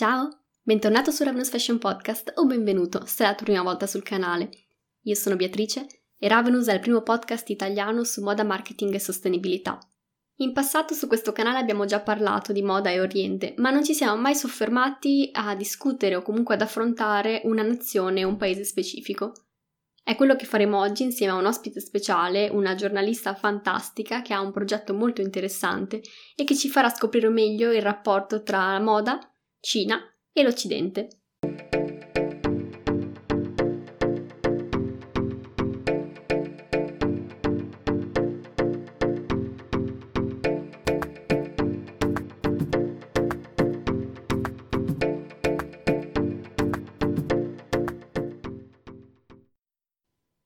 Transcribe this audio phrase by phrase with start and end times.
[0.00, 0.30] Ciao,
[0.62, 4.48] bentornato su Ravenous Fashion Podcast o benvenuto se è la tua prima volta sul canale.
[5.02, 5.86] Io sono Beatrice
[6.16, 9.78] e Ravenous è il primo podcast italiano su moda, marketing e sostenibilità.
[10.36, 13.92] In passato su questo canale abbiamo già parlato di moda e Oriente, ma non ci
[13.92, 19.32] siamo mai soffermati a discutere o comunque ad affrontare una nazione o un paese specifico.
[20.02, 24.40] È quello che faremo oggi insieme a un ospite speciale, una giornalista fantastica che ha
[24.40, 26.00] un progetto molto interessante
[26.34, 29.18] e che ci farà scoprire meglio il rapporto tra moda,
[29.60, 30.00] Cina
[30.32, 31.08] e l'Occidente.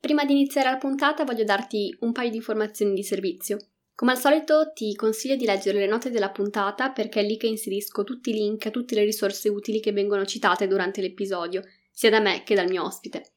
[0.00, 3.58] Prima di iniziare la puntata voglio darti un paio di informazioni di servizio.
[3.96, 7.46] Come al solito ti consiglio di leggere le note della puntata perché è lì che
[7.46, 12.10] inserisco tutti i link a tutte le risorse utili che vengono citate durante l'episodio, sia
[12.10, 13.34] da me che dal mio ospite.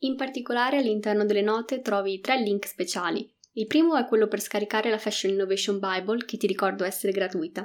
[0.00, 3.26] In particolare all'interno delle note trovi tre link speciali.
[3.52, 7.64] Il primo è quello per scaricare la Fashion Innovation Bible, che ti ricordo essere gratuita.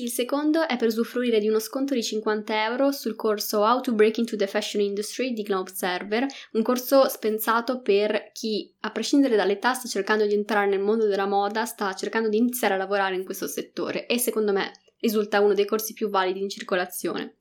[0.00, 3.94] Il secondo è per usufruire di uno sconto di 50 euro sul corso How to
[3.94, 9.34] Break into the Fashion Industry di Globe Observer, un corso spensato per chi, a prescindere
[9.34, 13.16] dall'età, sta cercando di entrare nel mondo della moda, sta cercando di iniziare a lavorare
[13.16, 17.38] in questo settore e secondo me risulta uno dei corsi più validi in circolazione.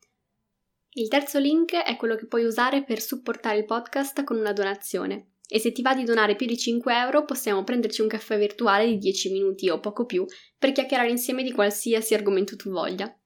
[0.93, 5.33] Il terzo link è quello che puoi usare per supportare il podcast con una donazione.
[5.47, 8.87] E se ti va di donare più di 5 euro, possiamo prenderci un caffè virtuale
[8.87, 10.25] di 10 minuti o poco più
[10.57, 13.17] per chiacchierare insieme di qualsiasi argomento tu voglia.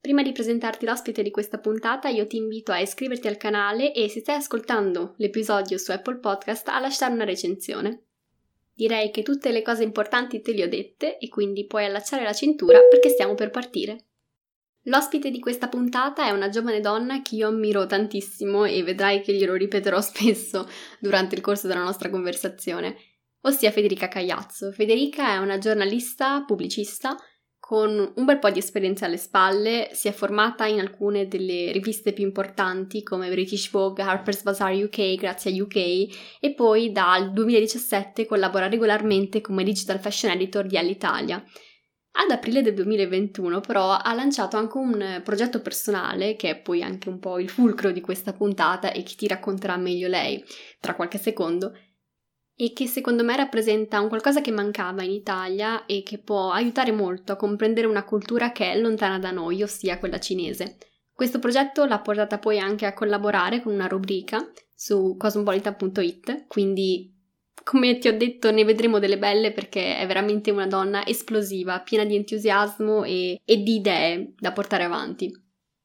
[0.00, 4.08] Prima di presentarti l'ospite di questa puntata, io ti invito a iscriverti al canale e
[4.08, 8.04] se stai ascoltando l'episodio su Apple Podcast a lasciare una recensione.
[8.72, 12.32] Direi che tutte le cose importanti te le ho dette e quindi puoi allacciare la
[12.32, 14.04] cintura perché stiamo per partire.
[14.88, 19.32] L'ospite di questa puntata è una giovane donna che io ammiro tantissimo e vedrai che
[19.32, 20.68] glielo ripeterò spesso
[21.00, 22.96] durante il corso della nostra conversazione,
[23.42, 24.70] ossia Federica Cagliazzo.
[24.70, 27.16] Federica è una giornalista pubblicista
[27.58, 32.12] con un bel po' di esperienza alle spalle, si è formata in alcune delle riviste
[32.12, 35.76] più importanti come British Vogue, Harper's Bazaar UK grazie a UK
[36.38, 41.44] e poi dal 2017 collabora regolarmente come digital fashion editor di All'Italia.
[42.18, 47.10] Ad aprile del 2021 però ha lanciato anche un progetto personale che è poi anche
[47.10, 50.42] un po' il fulcro di questa puntata e che ti racconterà meglio lei
[50.80, 51.72] tra qualche secondo
[52.58, 56.90] e che secondo me rappresenta un qualcosa che mancava in Italia e che può aiutare
[56.90, 60.78] molto a comprendere una cultura che è lontana da noi, ossia quella cinese.
[61.12, 67.15] Questo progetto l'ha portata poi anche a collaborare con una rubrica su cosmopolitan.it, quindi
[67.62, 72.04] come ti ho detto, ne vedremo delle belle perché è veramente una donna esplosiva, piena
[72.04, 75.32] di entusiasmo e, e di idee da portare avanti.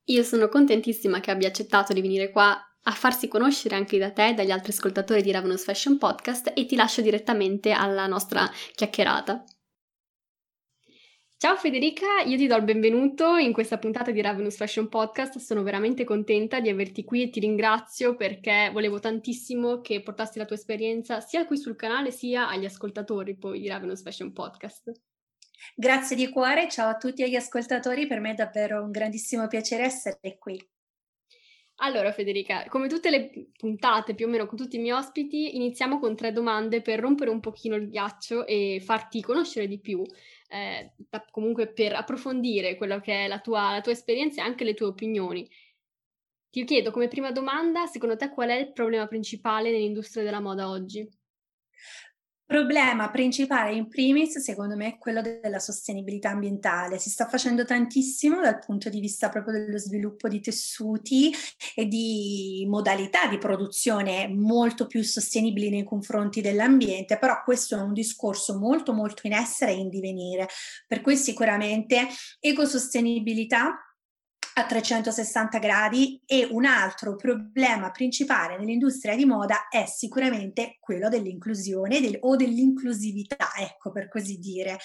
[0.06, 4.30] Io sono contentissima che abbia accettato di venire qua a farsi conoscere anche da te
[4.30, 9.44] e dagli altri ascoltatori di Ravenous Fashion Podcast e ti lascio direttamente alla nostra chiacchierata.
[11.41, 15.40] Ciao Federica, io ti do il benvenuto in questa puntata di Ravenous Fashion Podcast.
[15.40, 20.46] Sono veramente contenta di averti qui e ti ringrazio perché volevo tantissimo che portassi la
[20.46, 24.91] tua esperienza sia qui sul canale sia agli ascoltatori poi di Ravenous Fashion Podcast.
[25.74, 29.85] Grazie di cuore, ciao a tutti gli ascoltatori, per me è davvero un grandissimo piacere
[29.85, 30.63] essere qui.
[31.84, 35.97] Allora Federica, come tutte le puntate più o meno con tutti i miei ospiti, iniziamo
[35.97, 40.03] con tre domande per rompere un pochino il ghiaccio e farti conoscere di più
[40.52, 40.94] eh,
[41.32, 44.88] comunque per approfondire quello che è la tua, la tua esperienza e anche le tue
[44.88, 45.50] opinioni.
[46.50, 50.70] Ti chiedo come prima domanda, secondo te qual è il problema principale nell'industria della moda
[50.70, 51.10] oggi?
[52.52, 57.00] Problema principale in primis, secondo me, è quello della sostenibilità ambientale.
[57.00, 61.34] Si sta facendo tantissimo dal punto di vista proprio dello sviluppo di tessuti
[61.74, 67.94] e di modalità di produzione molto più sostenibili nei confronti dell'ambiente, però questo è un
[67.94, 70.50] discorso molto molto in essere e in divenire.
[70.86, 72.06] Per cui sicuramente
[72.42, 73.91] ecosostenibilità
[74.61, 81.99] a 360 gradi e un altro problema principale nell'industria di moda è sicuramente quello dell'inclusione
[81.99, 84.78] del, o dell'inclusività, ecco per così dire,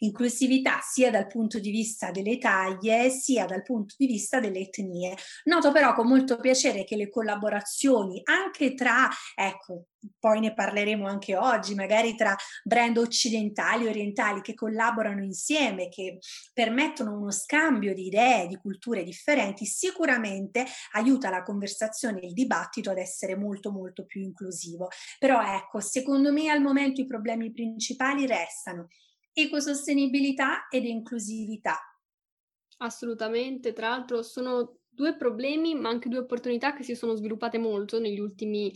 [0.00, 5.16] inclusività sia dal punto di vista delle taglie sia dal punto di vista delle etnie.
[5.44, 9.86] Noto però con molto piacere che le collaborazioni anche tra, ecco,
[10.18, 12.34] poi ne parleremo anche oggi, magari tra
[12.64, 16.18] brand occidentali e orientali che collaborano insieme, che
[16.52, 22.90] permettono uno scambio di idee, di culture differenti, sicuramente aiuta la conversazione e il dibattito
[22.90, 24.88] ad essere molto molto più inclusivo.
[25.18, 28.88] Però ecco, secondo me al momento i problemi principali restano
[29.32, 31.78] ecosostenibilità ed inclusività
[32.82, 38.00] Assolutamente, tra l'altro sono due problemi, ma anche due opportunità che si sono sviluppate molto
[38.00, 38.72] negli ultimi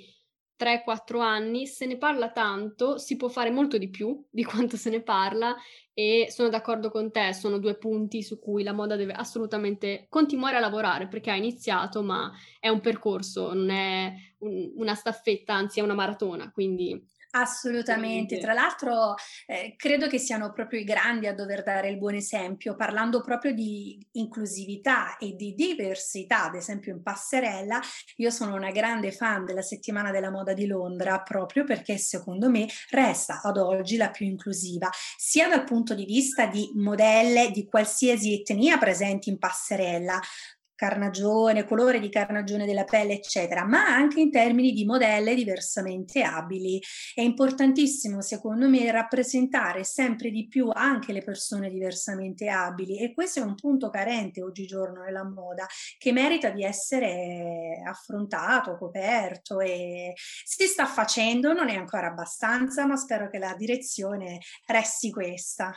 [0.58, 1.66] 3-4 anni.
[1.66, 5.56] Se ne parla tanto, si può fare molto di più di quanto se ne parla
[5.92, 10.56] e sono d'accordo con te, sono due punti su cui la moda deve assolutamente continuare
[10.56, 12.30] a lavorare perché ha iniziato, ma
[12.60, 17.02] è un percorso, non è un, una staffetta, anzi è una maratona, quindi
[17.38, 19.14] Assolutamente, tra l'altro
[19.46, 23.52] eh, credo che siano proprio i grandi a dover dare il buon esempio, parlando proprio
[23.52, 27.78] di inclusività e di diversità, ad esempio in passerella,
[28.16, 32.66] io sono una grande fan della settimana della moda di Londra proprio perché secondo me
[32.88, 38.32] resta ad oggi la più inclusiva, sia dal punto di vista di modelle di qualsiasi
[38.32, 40.18] etnia presenti in passerella,
[40.76, 46.80] carnagione, colore di carnagione della pelle, eccetera, ma anche in termini di modelle diversamente abili.
[47.14, 53.40] È importantissimo, secondo me, rappresentare sempre di più anche le persone diversamente abili e questo
[53.40, 55.66] è un punto carente oggigiorno nella moda
[55.98, 62.96] che merita di essere affrontato, coperto e si sta facendo, non è ancora abbastanza, ma
[62.96, 65.72] spero che la direzione resti questa.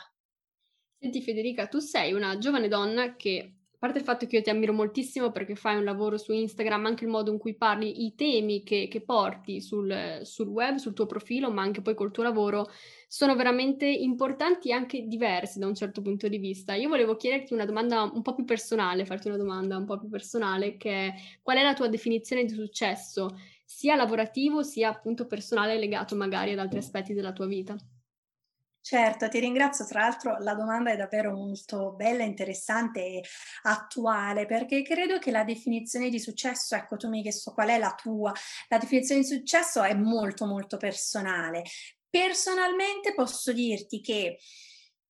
[0.98, 4.74] Senti Federica, tu sei una giovane donna che parte il fatto che io ti ammiro
[4.74, 8.62] moltissimo perché fai un lavoro su Instagram, anche il modo in cui parli, i temi
[8.62, 12.68] che, che porti sul, sul, web, sul tuo profilo, ma anche poi col tuo lavoro,
[13.08, 16.74] sono veramente importanti e anche diversi da un certo punto di vista.
[16.74, 20.10] Io volevo chiederti una domanda un po' più personale, farti una domanda un po' più
[20.10, 23.30] personale, che è qual è la tua definizione di successo,
[23.64, 27.76] sia lavorativo sia appunto personale legato magari ad altri aspetti della tua vita?
[28.82, 29.84] Certo, ti ringrazio.
[29.84, 33.22] Tra l'altro la domanda è davvero molto bella, interessante e
[33.62, 37.78] attuale perché credo che la definizione di successo, ecco tu mi hai chiesto qual è
[37.78, 38.32] la tua,
[38.68, 41.62] la definizione di successo è molto molto personale.
[42.08, 44.38] Personalmente posso dirti che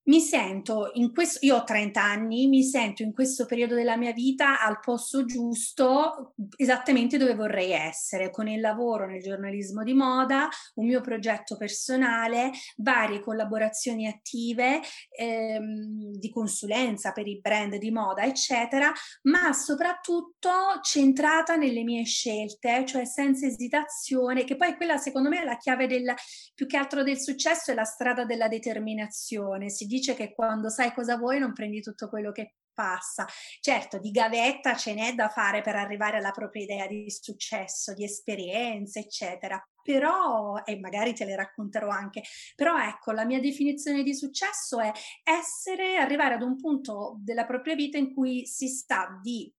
[0.04, 4.12] mi sento in questo, io ho 30 anni, mi sento in questo periodo della mia
[4.12, 10.48] vita al posto giusto, esattamente dove vorrei essere, con il lavoro nel giornalismo di moda,
[10.76, 14.80] un mio progetto personale, varie collaborazioni attive
[15.16, 18.90] ehm, di consulenza per i brand di moda, eccetera,
[19.22, 20.50] ma soprattutto
[20.82, 25.86] centrata nelle mie scelte, cioè senza esitazione, che poi quella secondo me è la chiave
[25.86, 26.14] del
[26.54, 29.68] più che altro del successo, è la strada della determinazione.
[29.68, 33.26] Si dice che quando sai cosa vuoi non prendi tutto quello che passa.
[33.60, 38.04] Certo, di gavetta ce n'è da fare per arrivare alla propria idea di successo, di
[38.04, 39.60] esperienze, eccetera.
[39.82, 42.22] Però, e magari te le racconterò anche,
[42.54, 44.92] però ecco, la mia definizione di successo è
[45.24, 49.52] essere, arrivare ad un punto della propria vita in cui si sta di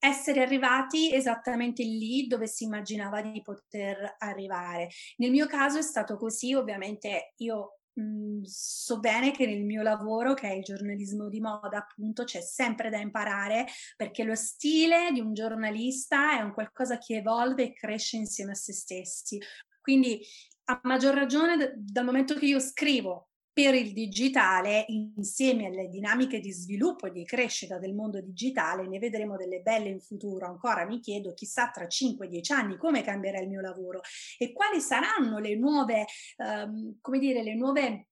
[0.00, 4.88] essere arrivati esattamente lì dove si immaginava di poter arrivare.
[5.16, 10.32] Nel mio caso è stato così, ovviamente io Mhmm, so bene che nel mio lavoro,
[10.34, 13.66] che è il giornalismo di moda, appunto, c'è sempre da imparare
[13.96, 18.54] perché lo stile di un giornalista è un qualcosa che evolve e cresce insieme a
[18.54, 19.38] se stessi.
[19.80, 20.20] Quindi,
[20.66, 23.27] a maggior ragione, dal momento che io scrivo
[23.60, 29.00] per il digitale, insieme alle dinamiche di sviluppo e di crescita del mondo digitale, ne
[29.00, 30.46] vedremo delle belle in futuro.
[30.46, 34.00] Ancora mi chiedo, chissà tra 5-10 anni come cambierà il mio lavoro
[34.38, 36.06] e quali saranno le nuove,
[36.36, 38.06] ehm, come dire, le nuove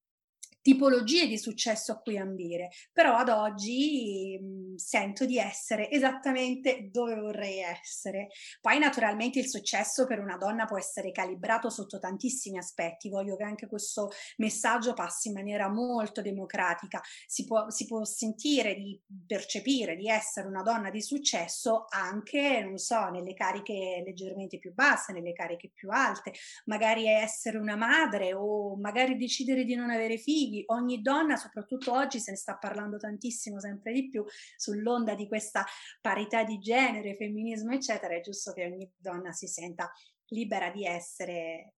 [0.62, 7.15] tipologie di successo a cui ambire, però ad oggi mh, sento di essere esattamente dove
[7.15, 8.29] vorrei essere.
[8.61, 13.45] Poi naturalmente il successo per una donna può essere calibrato sotto tantissimi aspetti, voglio che
[13.45, 19.97] anche questo messaggio passi in maniera molto democratica, si può, si può sentire di percepire
[19.97, 25.33] di essere una donna di successo anche, non so, nelle cariche leggermente più basse, nelle
[25.33, 26.33] cariche più alte,
[26.67, 30.63] magari essere una madre o magari decidere di non avere figli.
[30.67, 34.25] Ogni donna, soprattutto oggi se ne sta parlando tantissimo, sempre di più,
[34.67, 35.65] sull'onda di questa
[36.01, 39.93] parità di genere, femminismo, eccetera, è giusto che ogni donna si senta
[40.29, 41.75] libera di essere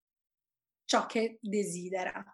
[0.85, 2.25] ciò che desidera.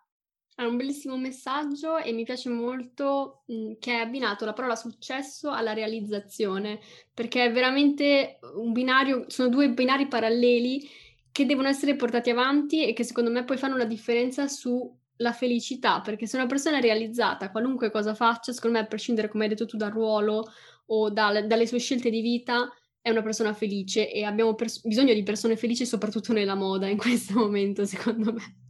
[0.57, 3.43] È un bellissimo messaggio e mi piace molto
[3.81, 6.79] che hai abbinato la parola successo alla realizzazione,
[7.13, 10.89] perché è veramente un binario, sono due binari paralleli
[11.33, 15.33] che devono essere portati avanti e che secondo me poi fanno la differenza su la
[15.33, 19.45] felicità, perché se una persona è realizzata, qualunque cosa faccia, secondo me, a prescindere, come
[19.45, 20.51] hai detto tu, dal ruolo
[20.87, 25.13] o dal, dalle sue scelte di vita, è una persona felice e abbiamo pers- bisogno
[25.13, 28.64] di persone felici soprattutto nella moda in questo momento, secondo me.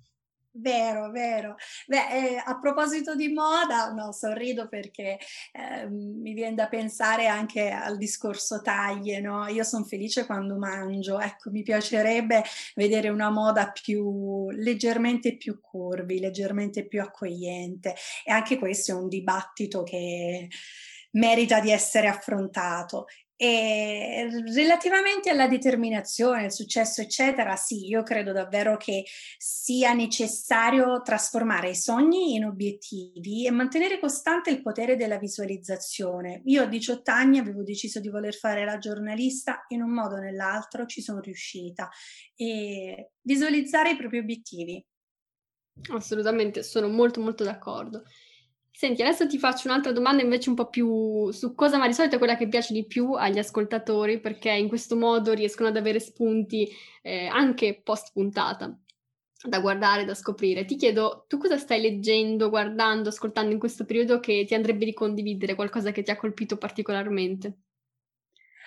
[0.56, 1.56] Vero, vero.
[1.88, 5.18] Beh, eh, a proposito di moda, no, sorrido perché
[5.52, 9.48] eh, mi viene da pensare anche al discorso taglie, no?
[9.48, 12.44] Io sono felice quando mangio, ecco, mi piacerebbe
[12.76, 17.94] vedere una moda più leggermente più curvi, leggermente più accogliente
[18.24, 20.48] e anche questo è un dibattito che
[21.12, 23.06] merita di essere affrontato.
[23.44, 29.04] E relativamente alla determinazione, al successo, eccetera, sì, io credo davvero che
[29.36, 36.40] sia necessario trasformare i sogni in obiettivi e mantenere costante il potere della visualizzazione.
[36.46, 40.20] Io a 18 anni avevo deciso di voler fare la giornalista, in un modo o
[40.20, 41.90] nell'altro ci sono riuscita.
[42.34, 44.82] E visualizzare i propri obiettivi.
[45.90, 48.04] Assolutamente, sono molto molto d'accordo.
[48.76, 52.16] Senti, adesso ti faccio un'altra domanda invece un po' più su cosa, ma di solito
[52.16, 56.00] è quella che piace di più agli ascoltatori, perché in questo modo riescono ad avere
[56.00, 56.68] spunti
[57.02, 58.76] eh, anche post puntata
[59.46, 60.64] da guardare, da scoprire.
[60.64, 64.92] Ti chiedo, tu cosa stai leggendo, guardando, ascoltando in questo periodo che ti andrebbe di
[64.92, 67.58] condividere, qualcosa che ti ha colpito particolarmente?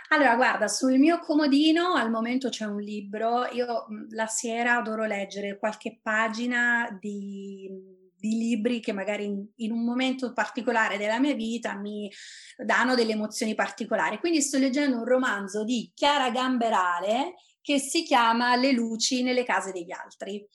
[0.10, 3.46] Allora, guarda, sul mio comodino al momento c'è un libro.
[3.48, 9.84] Io la sera adoro leggere qualche pagina di di libri che magari in, in, un
[9.84, 12.12] momento particolare della mia vita mi
[12.58, 14.20] danno delle emozioni particolari.
[14.20, 19.72] Quindi sto leggendo un romanzo di Chiara Gamberale che si chiama Le luci nelle case
[19.72, 20.46] degli altri.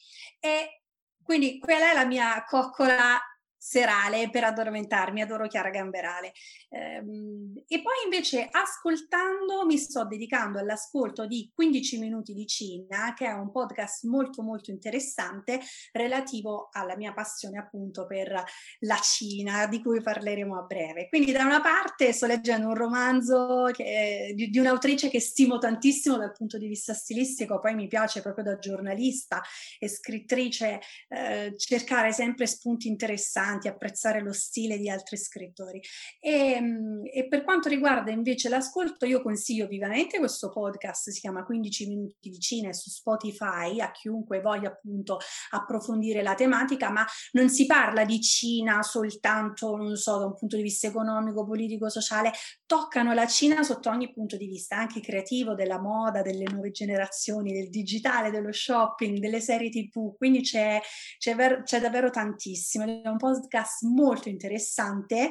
[0.40, 0.82] E
[1.22, 3.20] quindi quella è la mia coccola
[3.64, 6.32] serale per addormentarmi, adoro Chiara Gamberale.
[6.70, 13.26] Ehm, e poi invece ascoltando mi sto dedicando all'ascolto di 15 minuti di Cina, che
[13.26, 15.60] è un podcast molto molto interessante
[15.92, 18.42] relativo alla mia passione appunto per
[18.80, 21.08] la Cina, di cui parleremo a breve.
[21.08, 26.16] Quindi da una parte sto leggendo un romanzo che, di, di un'autrice che stimo tantissimo
[26.16, 29.40] dal punto di vista stilistico, poi mi piace proprio da giornalista
[29.78, 35.80] e scrittrice eh, cercare sempre spunti interessanti interessanti, apprezzare lo stile di altri scrittori.
[36.18, 41.44] E, ehm, e, per quanto riguarda invece l'ascolto, io consiglio vivamente questo podcast, si chiama
[41.44, 45.18] 15 minuti di Cine su Spotify, a chiunque voglia appunto
[45.50, 50.56] approfondire la tematica, ma non si parla di Cina soltanto, non so, da un punto
[50.56, 52.32] di vista economico, politico, sociale,
[52.66, 57.52] toccano la Cina sotto ogni punto di vista, anche creativo, della moda, delle nuove generazioni,
[57.52, 60.80] del digitale, dello shopping, delle serie tv, quindi c'è,
[61.18, 65.30] c'è, ver- c'è davvero tantissimo, è un po' podcast molto interessante.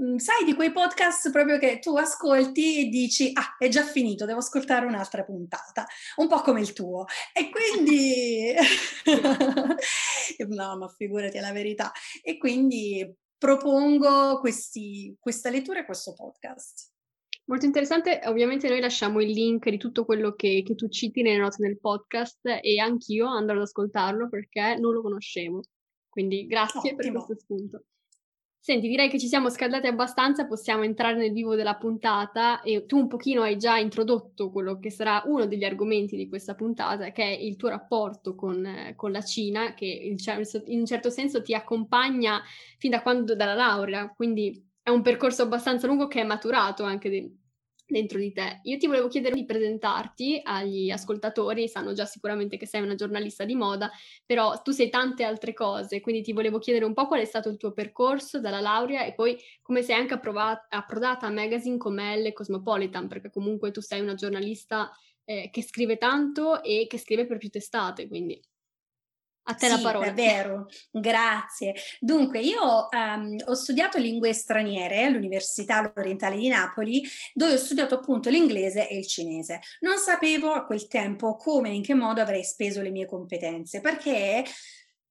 [0.00, 4.24] Mm, sai di quei podcast proprio che tu ascolti e dici, ah, è già finito,
[4.24, 5.86] devo ascoltare un'altra puntata,
[6.16, 7.04] un po' come il tuo.
[7.32, 8.54] E quindi,
[10.48, 11.92] no, ma figurati, è la verità.
[12.22, 16.92] E quindi propongo questi, questa lettura e questo podcast.
[17.46, 21.38] Molto interessante, ovviamente noi lasciamo il link di tutto quello che, che tu citi nelle
[21.38, 25.62] note del podcast e anch'io andrò ad ascoltarlo perché non lo conoscevo.
[26.08, 26.96] Quindi grazie Ottimo.
[26.96, 27.84] per questo spunto.
[28.60, 32.98] Senti, direi che ci siamo scaldati abbastanza, possiamo entrare nel vivo della puntata e tu
[32.98, 37.22] un pochino hai già introdotto quello che sarà uno degli argomenti di questa puntata, che
[37.22, 40.18] è il tuo rapporto con, con la Cina, che in
[40.80, 42.42] un certo senso ti accompagna
[42.76, 47.08] fin da quando, dalla laurea, quindi è un percorso abbastanza lungo che è maturato anche
[47.88, 48.60] dentro di te.
[48.64, 53.44] Io ti volevo chiedere di presentarti agli ascoltatori, sanno già sicuramente che sei una giornalista
[53.44, 53.90] di moda,
[54.26, 57.48] però tu sei tante altre cose, quindi ti volevo chiedere un po' qual è stato
[57.48, 62.12] il tuo percorso dalla laurea e poi come sei anche approvat- approdata a magazine come
[62.12, 64.90] Elle Cosmopolitan, perché comunque tu sei una giornalista
[65.24, 68.40] eh, che scrive tanto e che scrive per più testate, quindi
[69.48, 70.06] a te sì, la parola.
[70.06, 71.74] È vero, grazie.
[72.00, 77.02] Dunque, io um, ho studiato lingue straniere all'Università Orientale di Napoli,
[77.32, 79.60] dove ho studiato appunto l'inglese e il cinese.
[79.80, 83.80] Non sapevo a quel tempo come e in che modo avrei speso le mie competenze,
[83.80, 84.44] perché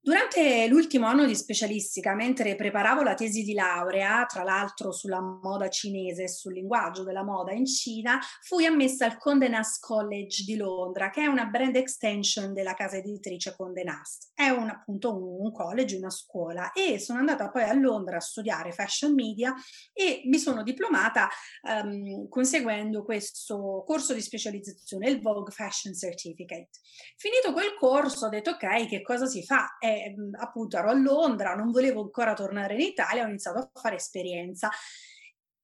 [0.07, 5.67] Durante l'ultimo anno di specialistica, mentre preparavo la tesi di laurea, tra l'altro sulla moda
[5.67, 10.55] cinese e sul linguaggio della moda in Cina, fui ammessa al Condé Nast College di
[10.55, 14.31] Londra, che è una brand extension della casa editrice Condé Nast.
[14.33, 18.71] È un, appunto un, college, una scuola e sono andata poi a Londra a studiare
[18.71, 19.53] fashion media
[19.91, 21.27] e mi sono diplomata
[21.63, 26.69] um, conseguendo questo corso di specializzazione, il Vogue Fashion Certificate.
[27.17, 29.75] Finito quel corso ho detto ok, che cosa si fa?
[29.77, 33.69] È Mhmm, appunto ero a Londra, non volevo ancora tornare in Italia, ho iniziato a
[33.73, 34.69] fare esperienza.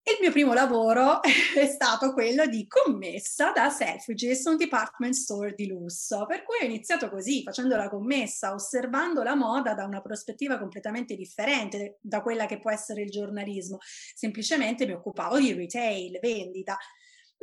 [0.05, 1.21] E il mio primo lavoro
[1.55, 6.25] è stato quello di commessa da Selfridges, un department store di lusso.
[6.25, 11.15] Per cui ho iniziato così, facendo la commessa, osservando la moda da una prospettiva completamente
[11.15, 13.77] differente da quella che può essere il giornalismo.
[14.13, 16.77] Semplicemente mi occupavo di retail, vendita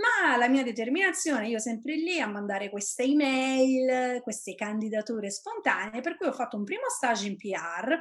[0.00, 6.16] ma la mia determinazione, io sempre lì a mandare queste email, queste candidature spontanee, per
[6.16, 7.97] cui ho fatto un primo stage in PR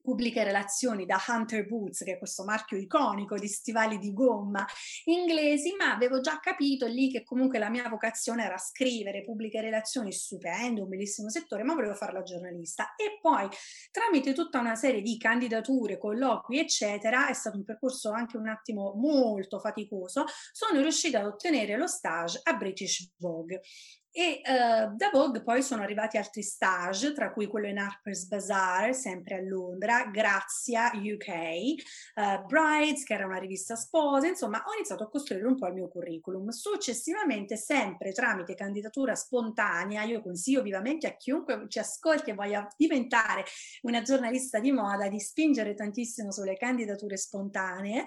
[0.00, 4.64] pubbliche relazioni da Hunter Boots, che è questo marchio iconico di stivali di gomma
[5.04, 10.12] inglesi, ma avevo già capito lì che comunque la mia vocazione era scrivere pubbliche relazioni,
[10.12, 12.94] stupendo, un bellissimo settore, ma volevo fare la giornalista.
[12.94, 13.48] E poi
[13.90, 18.94] tramite tutta una serie di candidature, colloqui, eccetera, è stato un percorso anche un attimo
[18.94, 23.60] molto faticoso, sono riuscita ad ottenere lo stage a British Vogue.
[24.10, 28.94] E uh, da Vogue poi sono arrivati altri stage, tra cui quello in Harper's Bazaar,
[28.94, 34.74] sempre a Londra, Grazia UK, uh, eh, Brides, che era una rivista sposa, insomma ho
[34.74, 36.48] iniziato a costruire un po' il mio curriculum.
[36.48, 43.44] Successivamente, sempre tramite candidatura spontanea, io consiglio vivamente a chiunque ci ascolti e voglia diventare
[43.82, 48.06] una giornalista di moda di spingere tantissimo sulle candidature spontanee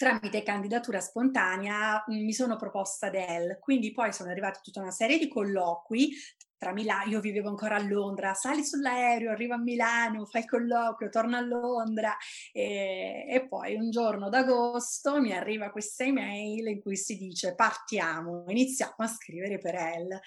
[0.00, 5.28] tramite candidatura spontanea mi sono proposta Dell, quindi poi sono arrivata tutta una serie di
[5.28, 6.14] colloqui
[6.60, 11.38] tra Milano, io vivevo ancora a Londra, sali sull'aereo, arriva a Milano, fai colloquio, torna
[11.38, 12.14] a Londra
[12.52, 18.44] e, e poi un giorno d'agosto mi arriva questa email in cui si dice partiamo,
[18.46, 20.20] iniziamo a scrivere per Elle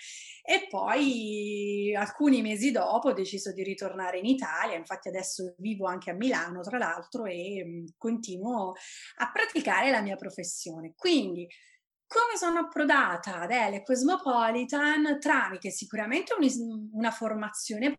[0.44, 6.10] e poi alcuni mesi dopo ho deciso di ritornare in Italia, infatti adesso vivo anche
[6.10, 8.74] a Milano tra l'altro e mh, continuo
[9.18, 10.94] a praticare la mia professione.
[10.96, 11.48] Quindi
[12.13, 15.17] come sono approdata ad Ele Cosmopolitan?
[15.20, 17.96] Tramite sicuramente un, una formazione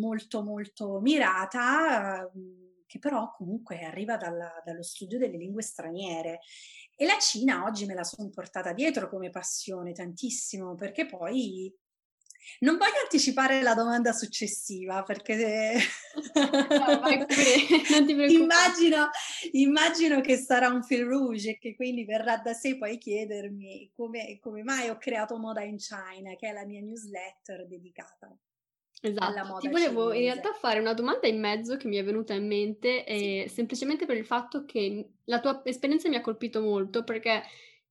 [0.00, 6.40] molto molto mirata, ehm, che però comunque arriva dalla, dallo studio delle lingue straniere.
[6.96, 11.72] E la Cina oggi me la sono portata dietro come passione tantissimo, perché poi
[12.60, 15.76] non voglio anticipare la domanda successiva perché
[16.34, 17.02] no,
[18.28, 19.10] immagino,
[19.52, 24.38] immagino, che sarà un fil rouge e che quindi verrà da sé poi chiedermi come,
[24.40, 28.36] come mai ho creato Moda in China, che è la mia newsletter dedicata.
[29.02, 30.18] Esatto, ti volevo cinese.
[30.18, 33.48] in realtà fare una domanda in mezzo che mi è venuta in mente, sì.
[33.48, 37.42] semplicemente per il fatto che la tua esperienza mi ha colpito molto perché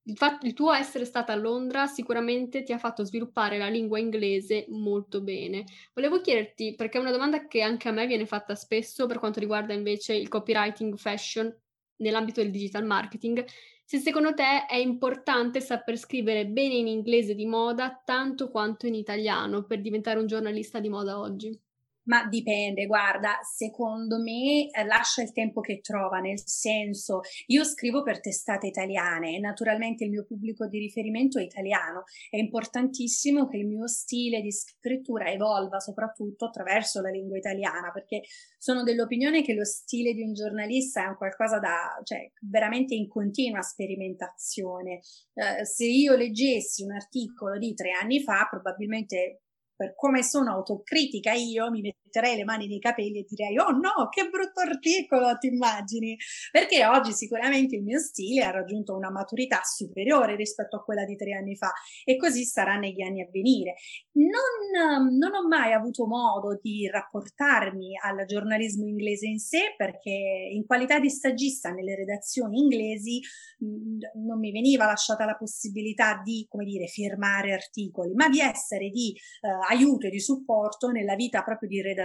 [0.10, 4.00] il, fatto, il tuo essere stata a Londra sicuramente ti ha fatto sviluppare la lingua
[4.00, 5.66] inglese molto bene.
[5.94, 9.40] Volevo chiederti, perché è una domanda che anche a me viene fatta spesso per quanto
[9.40, 11.56] riguarda invece il copywriting fashion
[11.98, 13.46] nell'ambito del digital marketing,
[13.86, 18.96] se secondo te è importante saper scrivere bene in inglese di moda tanto quanto in
[18.96, 21.60] italiano per diventare un giornalista di moda oggi.
[22.04, 28.02] Ma dipende, guarda, secondo me eh, lascia il tempo che trova, nel senso, io scrivo
[28.02, 32.06] per testate italiane e naturalmente il mio pubblico di riferimento è italiano.
[32.30, 38.22] È importantissimo che il mio stile di scrittura evolva soprattutto attraverso la lingua italiana, perché
[38.58, 43.08] sono dell'opinione che lo stile di un giornalista è un qualcosa da, cioè, veramente in
[43.08, 45.02] continua sperimentazione.
[45.34, 49.44] Eh, se io leggessi un articolo di tre anni fa, probabilmente
[49.80, 54.10] per come sono autocritica io, mi metterei le mani nei capelli e direi, oh no,
[54.10, 56.18] che brutto articolo, ti immagini?
[56.52, 61.16] Perché oggi sicuramente il mio stile ha raggiunto una maturità superiore rispetto a quella di
[61.16, 61.72] tre anni fa
[62.04, 63.76] e così sarà negli anni a venire.
[64.14, 70.10] Non, non ho mai avuto modo di rapportarmi al giornalismo inglese in sé perché
[70.52, 73.22] in qualità di stagista nelle redazioni inglesi
[73.60, 78.90] mh, non mi veniva lasciata la possibilità di, come dire, firmare articoli, ma di essere
[78.90, 81.99] di eh, aiuto e di supporto nella vita proprio di redazione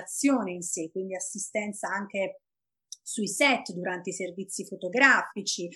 [0.52, 2.40] in sé, quindi assistenza anche
[3.04, 5.72] sui set durante i servizi fotografici, eh,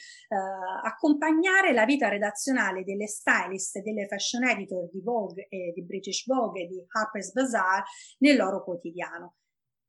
[0.85, 6.24] accompagnare la vita redazionale delle stylist e delle fashion editor di Vogue e di British
[6.26, 7.85] Vogue e di Harper's Bazaar
[8.18, 9.35] nel loro quotidiano.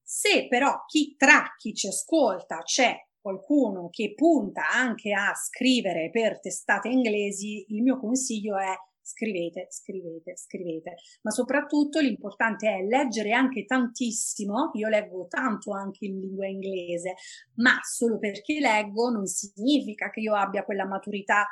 [0.04, 6.39] Se però chi tra chi ci ascolta c'è qualcuno che punta anche a scrivere per
[6.39, 8.74] testate inglesi, il mio consiglio è
[9.10, 16.19] scrivete, scrivete, scrivete, ma soprattutto l'importante è leggere anche tantissimo, io leggo tanto anche in
[16.19, 17.15] lingua inglese,
[17.56, 21.45] ma solo perché leggo non significa che io abbia quella maturità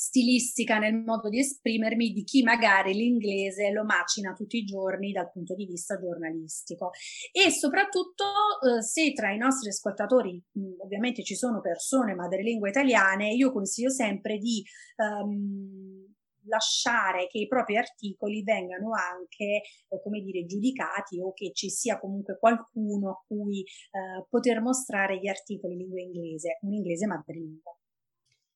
[0.00, 5.30] stilistica nel modo di esprimermi di chi magari l'inglese lo macina tutti i giorni dal
[5.30, 6.90] punto di vista giornalistico.
[7.32, 13.34] E soprattutto eh, se tra i nostri ascoltatori mh, ovviamente ci sono persone madrelingua italiane
[13.34, 14.64] io consiglio sempre di
[14.96, 15.99] um,
[16.44, 21.98] lasciare che i propri articoli vengano anche, eh, come dire, giudicati o che ci sia
[21.98, 27.76] comunque qualcuno a cui eh, poter mostrare gli articoli in lingua inglese, un inglese madrelingua.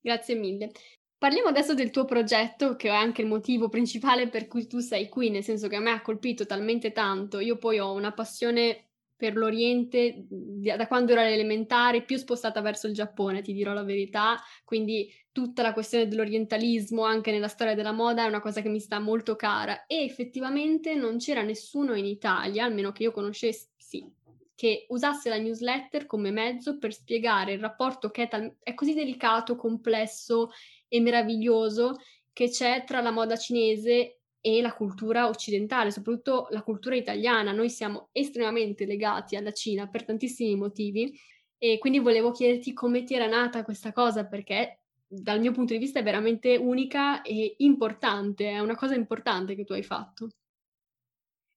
[0.01, 0.70] Grazie mille.
[1.16, 5.09] Parliamo adesso del tuo progetto, che è anche il motivo principale per cui tu sei
[5.09, 7.38] qui, nel senso che a me ha colpito talmente tanto.
[7.40, 8.90] Io poi ho una passione
[9.25, 14.39] per l'Oriente da quando ero elementare, più spostata verso il Giappone, ti dirò la verità,
[14.65, 18.81] quindi tutta la questione dell'orientalismo anche nella storia della moda è una cosa che mi
[18.81, 19.87] sta molto cara.
[19.87, 24.07] E effettivamente non c'era nessuno in Italia, almeno che io conoscessi,
[24.55, 28.93] che usasse la newsletter come mezzo per spiegare il rapporto che è, tal- è così
[28.93, 30.51] delicato, complesso
[30.87, 31.97] e meraviglioso
[32.31, 37.51] che c'è tra la moda cinese e la cultura occidentale, soprattutto la cultura italiana.
[37.51, 41.19] Noi siamo estremamente legati alla Cina per tantissimi motivi
[41.57, 45.79] e quindi volevo chiederti come ti era nata questa cosa perché dal mio punto di
[45.79, 50.29] vista è veramente unica e importante, è una cosa importante che tu hai fatto.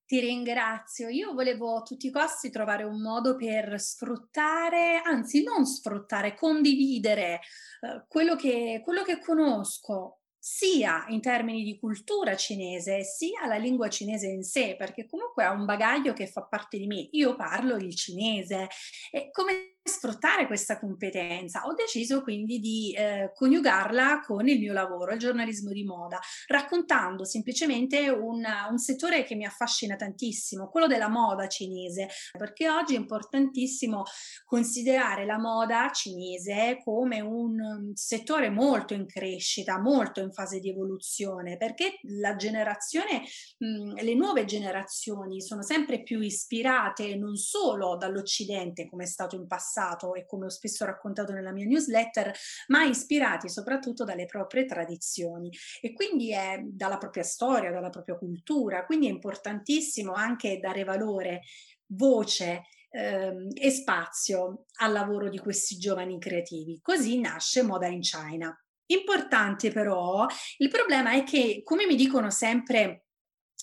[0.06, 1.08] Ti ringrazio.
[1.08, 7.40] Io volevo a tutti i costi trovare un modo per sfruttare, anzi non sfruttare, condividere
[7.82, 13.90] eh, quello, che, quello che conosco, sia in termini di cultura cinese, sia la lingua
[13.90, 17.06] cinese in sé, perché comunque è un bagaglio che fa parte di me.
[17.12, 18.66] Io parlo il cinese
[19.10, 21.62] e come sfruttare questa competenza.
[21.66, 27.24] Ho deciso quindi di eh, coniugarla con il mio lavoro, il giornalismo di moda, raccontando
[27.24, 32.98] semplicemente un, un, settore che mi affascina tantissimo, quello della moda cinese, perché oggi è
[32.98, 34.04] importantissimo
[34.44, 41.56] considerare la moda cinese come un settore molto in crescita, molto in fase di evoluzione,
[41.56, 43.22] perché la generazione,
[43.58, 49.46] mh, le nuove generazioni sono sempre più ispirate non solo dall'Occidente, come è stato in
[49.46, 52.34] passato, passato e come ho spesso raccontato nella mia newsletter,
[52.68, 58.84] ma ispirati soprattutto dalle proprie tradizioni e quindi è dalla propria storia, dalla propria cultura.
[58.84, 61.42] Quindi è importantissimo anche dare valore,
[61.90, 66.80] voce ehm, e spazio al lavoro di questi giovani creativi.
[66.82, 68.54] Così nasce Moda in China.
[68.90, 70.26] Importante però,
[70.58, 73.04] il problema è che, come mi dicono sempre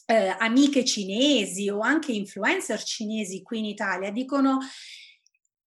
[0.05, 4.59] eh, amiche cinesi o anche influencer cinesi qui in Italia, dicono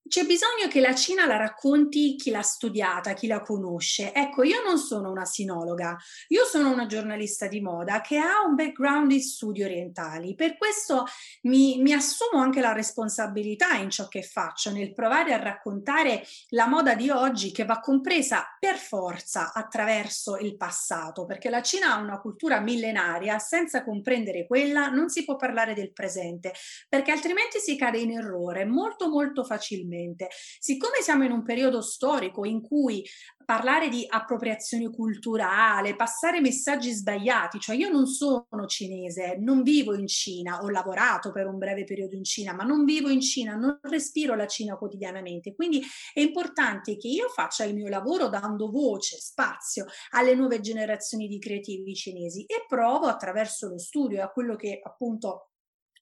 [0.08, 4.14] c'è bisogno che la Cina la racconti chi l'ha studiata, chi la conosce.
[4.14, 8.56] Ecco, io non sono una sinologa, io sono una giornalista di moda che ha un
[8.56, 10.36] background di studi orientali.
[10.36, 11.06] Per questo
[11.44, 16.68] mi, mi assumo anche la responsabilità in ciò che faccio, nel provare a raccontare la
[16.68, 22.00] moda di oggi che va compresa per forza attraverso il passato, perché la Cina ha
[22.00, 26.54] una cultura millenaria, senza comprendere quella non si può parlare del presente,
[26.88, 30.28] perché altrimenti si cade in errore molto molto facilmente assolutamente.
[30.60, 33.04] Siccome siamo in un periodo storico in cui
[33.44, 40.08] parlare di appropriazione culturale, passare messaggi sbagliati, cioè io non sono cinese, non vivo in
[40.08, 43.80] Cina, ho lavorato per un breve periodo in Cina, ma non vivo in Cina, non
[43.84, 45.82] respiro la Cina quotidianamente, quindi
[46.14, 51.40] è importante che io faccia il mio lavoro dando voce, spazio alle nuove generazioni di
[51.40, 55.52] creativi cinesi e provo attraverso lo studio e a quello che appunto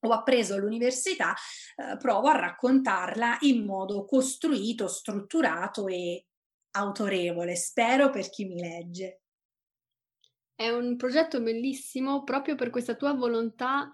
[0.02, 1.34] ho appreso all'università,
[1.76, 6.26] eh, provo a raccontarla in modo costruito, strutturato e
[6.72, 9.22] autorevole, spero per chi mi legge.
[10.54, 13.94] È un progetto bellissimo proprio per questa tua volontà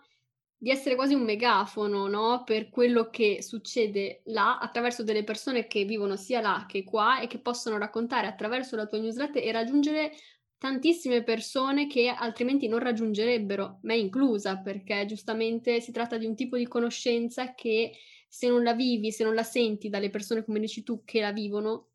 [0.61, 2.43] di essere quasi un megafono, no?
[2.43, 7.25] Per quello che succede là attraverso delle persone che vivono sia là che qua e
[7.25, 10.13] che possono raccontare attraverso la tua newsletter e raggiungere
[10.62, 16.56] tantissime persone che altrimenti non raggiungerebbero, me inclusa, perché giustamente si tratta di un tipo
[16.56, 17.93] di conoscenza che
[18.28, 21.32] se non la vivi, se non la senti dalle persone come dici tu che la
[21.32, 21.93] vivono,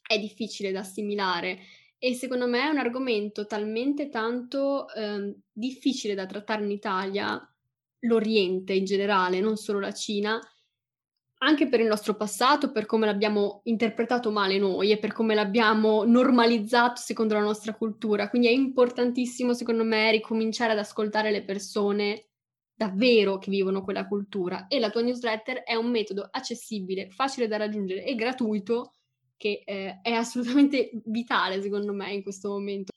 [0.00, 1.58] è difficile da assimilare.
[1.98, 7.56] E secondo me è un argomento talmente tanto eh, difficile da trattare in Italia,
[8.02, 10.40] l'Oriente in generale, non solo la Cina,
[11.38, 16.04] anche per il nostro passato, per come l'abbiamo interpretato male noi e per come l'abbiamo
[16.04, 18.30] normalizzato secondo la nostra cultura.
[18.30, 22.28] Quindi è importantissimo, secondo me, ricominciare ad ascoltare le persone
[22.74, 24.66] davvero che vivono quella cultura.
[24.66, 28.92] E la tua newsletter è un metodo accessibile, facile da raggiungere e gratuito
[29.36, 32.92] che eh, è assolutamente vitale, secondo me, in questo momento.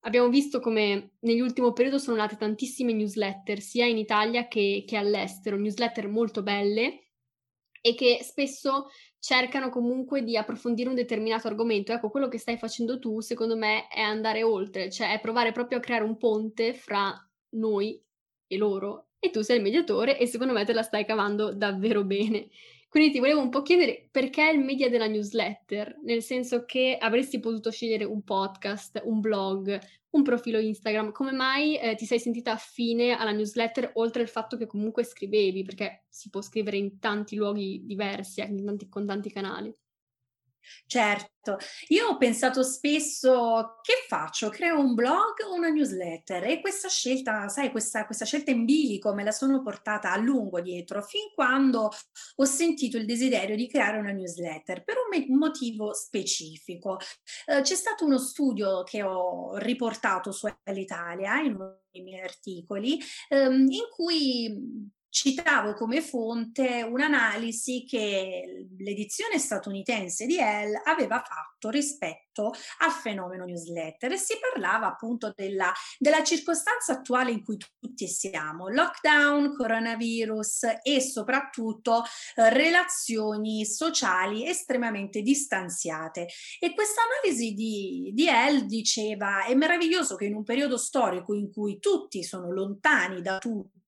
[0.00, 5.56] Abbiamo visto come nell'ultimo periodo sono nate tantissime newsletter, sia in Italia che, che all'estero,
[5.56, 7.05] newsletter molto belle
[7.86, 8.88] e che spesso
[9.20, 11.92] cercano comunque di approfondire un determinato argomento.
[11.92, 15.78] Ecco, quello che stai facendo tu, secondo me, è andare oltre, cioè è provare proprio
[15.78, 17.14] a creare un ponte fra
[17.50, 18.02] noi
[18.48, 19.10] e loro.
[19.20, 22.48] E tu sei il mediatore e secondo me te la stai cavando davvero bene.
[22.88, 27.40] Quindi ti volevo un po' chiedere perché il media della newsletter, nel senso che avresti
[27.40, 29.78] potuto scegliere un podcast, un blog,
[30.10, 34.56] un profilo Instagram, come mai eh, ti sei sentita affine alla newsletter oltre al fatto
[34.56, 39.30] che comunque scrivevi, perché si può scrivere in tanti luoghi diversi, eh, tanti, con tanti
[39.30, 39.74] canali?
[40.86, 44.48] Certo, io ho pensato spesso che faccio?
[44.50, 46.44] Creo un blog o una newsletter?
[46.44, 50.60] E questa scelta, sai, questa, questa scelta in bilico me la sono portata a lungo
[50.60, 51.90] dietro, fin quando
[52.36, 56.98] ho sentito il desiderio di creare una newsletter per un me- motivo specifico.
[57.46, 62.98] Eh, c'è stato uno studio che ho riportato su L'Italia in uno dei miei articoli,
[63.28, 72.52] ehm, in cui citavo come fonte un'analisi che l'edizione statunitense di Elle aveva fatto rispetto
[72.80, 78.68] al fenomeno newsletter e si parlava appunto della, della circostanza attuale in cui tutti siamo,
[78.68, 82.02] lockdown, coronavirus e soprattutto
[82.34, 86.28] eh, relazioni sociali estremamente distanziate.
[86.60, 91.50] E questa analisi di, di Elle diceva è meraviglioso che in un periodo storico in
[91.50, 93.84] cui tutti sono lontani da tutti,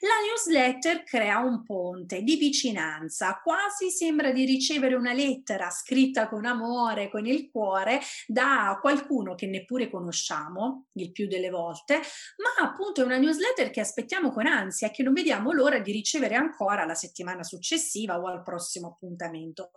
[0.00, 6.44] la newsletter crea un ponte di vicinanza, quasi sembra di ricevere una lettera scritta con
[6.44, 12.00] amore, con il cuore, da qualcuno che neppure conosciamo, il più delle volte,
[12.36, 16.34] ma appunto è una newsletter che aspettiamo con ansia che non vediamo l'ora di ricevere
[16.34, 19.70] ancora la settimana successiva o al prossimo appuntamento.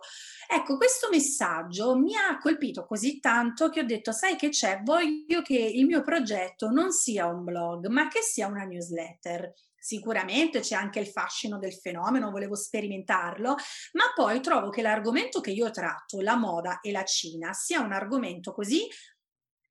[0.48, 5.42] Ecco, questo messaggio mi ha colpito così tanto che ho detto, sai che c'è, voglio
[5.42, 9.52] che il mio progetto non sia un blog, ma che sia una newsletter.
[9.74, 13.56] Sicuramente c'è anche il fascino del fenomeno, volevo sperimentarlo,
[13.94, 17.92] ma poi trovo che l'argomento che io tratto, la moda e la Cina, sia un
[17.92, 18.86] argomento così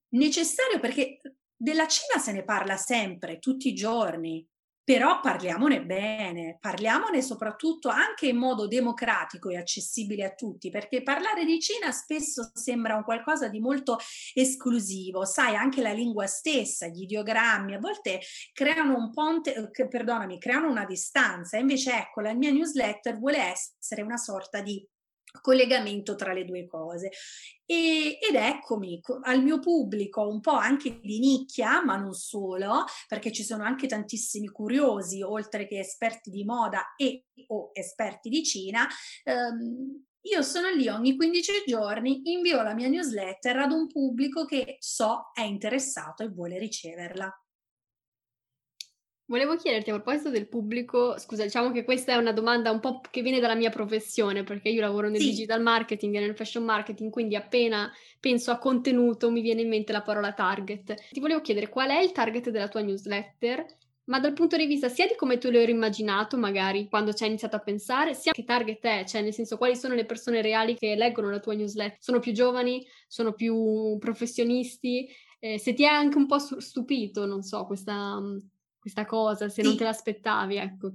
[0.10, 1.22] necessario perché
[1.56, 4.46] della Cina se ne parla sempre, tutti i giorni,
[4.84, 11.46] però parliamone bene, parliamone soprattutto anche in modo democratico e accessibile a tutti, perché parlare
[11.46, 13.98] di Cina spesso sembra un qualcosa di molto
[14.34, 18.20] esclusivo, sai, anche la lingua stessa, gli ideogrammi, a volte
[18.54, 24.02] creano un ponte, eh, perdonami, creano una distanza, invece ecco, la mia newsletter vuole essere
[24.02, 24.86] una sorta di
[25.40, 27.10] collegamento tra le due cose.
[27.66, 33.32] E, ed eccomi al mio pubblico un po' anche di nicchia, ma non solo, perché
[33.32, 38.88] ci sono anche tantissimi curiosi, oltre che esperti di moda e o esperti di Cina.
[39.24, 44.78] Ehm, io sono lì ogni 15 giorni, invio la mia newsletter ad un pubblico che
[44.80, 47.41] so è interessato e vuole riceverla.
[49.32, 53.00] Volevo chiederti a proposito del pubblico, scusa, diciamo che questa è una domanda un po'
[53.10, 55.30] che viene dalla mia professione, perché io lavoro nel sì.
[55.30, 57.90] digital marketing e nel fashion marketing, quindi appena
[58.20, 61.12] penso a contenuto mi viene in mente la parola target.
[61.12, 63.66] Ti volevo chiedere qual è il target della tua newsletter,
[64.08, 67.30] ma dal punto di vista sia di come tu l'hai immaginato, magari quando ci hai
[67.30, 70.76] iniziato a pensare, sia che target è, cioè nel senso quali sono le persone reali
[70.76, 71.96] che leggono la tua newsletter.
[72.02, 75.08] Sono più giovani, sono più professionisti,
[75.40, 78.20] eh, se ti è anche un po' stupito, non so, questa
[78.82, 79.68] questa cosa, se sì.
[79.68, 80.92] non te l'aspettavi, ecco.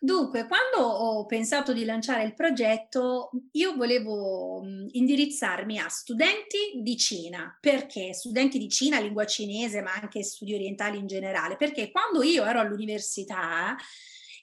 [0.00, 7.56] Dunque, quando ho pensato di lanciare il progetto, io volevo indirizzarmi a studenti di Cina,
[7.60, 12.44] perché studenti di Cina, lingua cinese, ma anche studi orientali in generale, perché quando io
[12.44, 13.76] ero all'università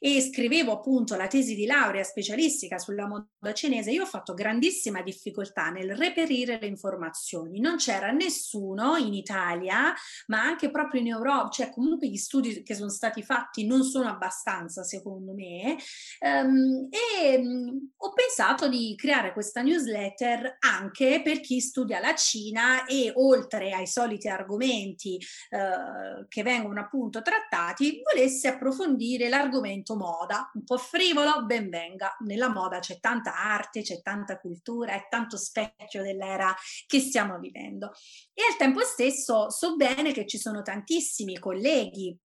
[0.05, 5.01] e scrivevo appunto la tesi di laurea specialistica sulla moda cinese, io ho fatto grandissima
[5.01, 7.59] difficoltà nel reperire le informazioni.
[7.59, 9.95] Non c'era nessuno in Italia,
[10.27, 14.07] ma anche proprio in Europa, cioè comunque gli studi che sono stati fatti non sono
[14.07, 15.75] abbastanza secondo me.
[16.19, 22.85] Um, e um, ho pensato di creare questa newsletter anche per chi studia la Cina
[22.85, 25.17] e oltre ai soliti argomenti
[25.49, 32.15] uh, che vengono appunto trattati, volesse approfondire l'argomento moda, un po' frivolo, ben venga.
[32.19, 36.53] Nella moda c'è tanta arte, c'è tanta cultura, è tanto specchio dell'era
[36.85, 37.91] che stiamo vivendo.
[38.33, 42.17] E al tempo stesso so bene che ci sono tantissimi colleghi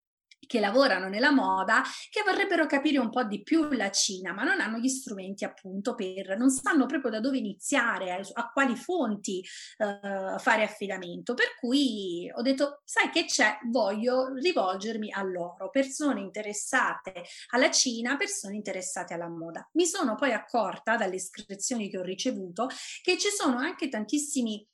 [0.46, 4.60] che lavorano nella moda che vorrebbero capire un po' di più la Cina, ma non
[4.62, 9.44] hanno gli strumenti appunto per, non sanno proprio da dove iniziare, a, a quali fonti
[9.78, 11.34] uh, fare affidamento.
[11.34, 18.18] Per cui ho detto, sai che c'è, voglio rivolgermi a loro, persone interessate alla Cina,
[18.18, 19.68] persone interessate alla moda.
[19.74, 22.68] Mi sono poi accorta dalle iscrizioni che ho ricevuto
[23.02, 24.66] che ci sono anche tantissimi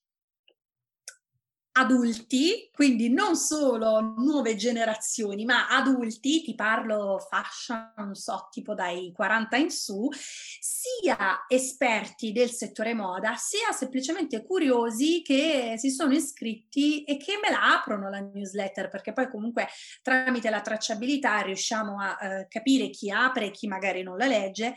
[1.78, 9.12] adulti, quindi non solo nuove generazioni, ma adulti, ti parlo fascia, non so, tipo dai
[9.14, 17.04] 40 in su, sia esperti del settore moda, sia semplicemente curiosi che si sono iscritti
[17.04, 19.68] e che me la aprono la newsletter, perché poi comunque
[20.02, 24.76] tramite la tracciabilità riusciamo a eh, capire chi apre e chi magari non la legge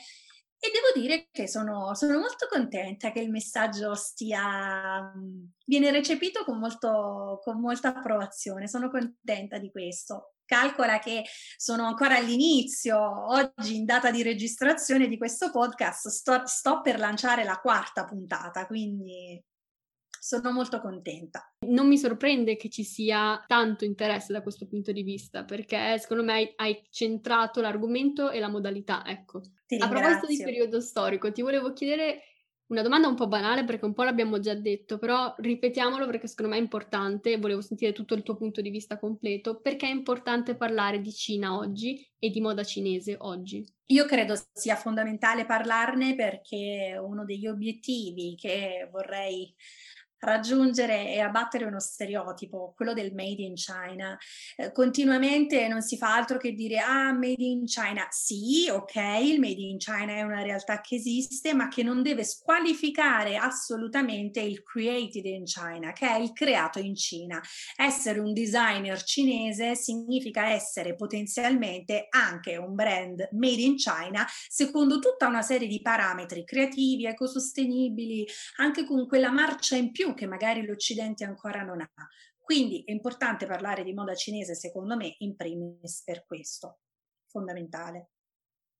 [0.61, 5.12] e devo dire che sono, sono, molto contenta che il messaggio stia,
[5.64, 10.35] viene recepito con, molto, con molta approvazione, sono contenta di questo.
[10.44, 11.25] Calcola che
[11.57, 12.99] sono ancora all'inizio,
[13.31, 18.66] oggi in data di registrazione di questo podcast sto, sto per lanciare la quarta puntata,
[18.66, 19.40] quindi
[20.37, 21.51] sono molto contenta.
[21.67, 26.23] Non mi sorprende che ci sia tanto interesse da questo punto di vista, perché secondo
[26.23, 29.41] me hai centrato l'argomento e la modalità, ecco.
[29.79, 32.25] A proposito di periodo storico, ti volevo chiedere
[32.69, 36.53] Una domanda un po' banale perché un po' l'abbiamo già detto, però ripetiamolo perché secondo
[36.53, 40.55] me è importante, volevo sentire tutto il tuo punto di vista completo, perché è importante
[40.55, 43.67] parlare di Cina oggi e di moda cinese oggi?
[43.87, 49.55] Io credo sia fondamentale parlarne perché uno degli obiettivi che vorrei
[50.20, 54.16] raggiungere e abbattere uno stereotipo, quello del made in China.
[54.57, 58.07] Eh, continuamente non si fa altro che dire ah, made in China.
[58.11, 62.24] Sì, ok, il made in China è una realtà che esiste, ma che non deve
[62.24, 67.40] squalificare assolutamente il created in China, che è il creato in Cina.
[67.76, 75.26] Essere un designer cinese significa essere potenzialmente anche un brand made in China secondo tutta
[75.26, 78.26] una serie di parametri creativi, ecosostenibili,
[78.57, 82.09] anche con quella marcia in più che magari l'Occidente ancora non ha.
[82.38, 86.79] Quindi è importante parlare di moda cinese, secondo me, in primis per questo,
[87.27, 88.11] fondamentale.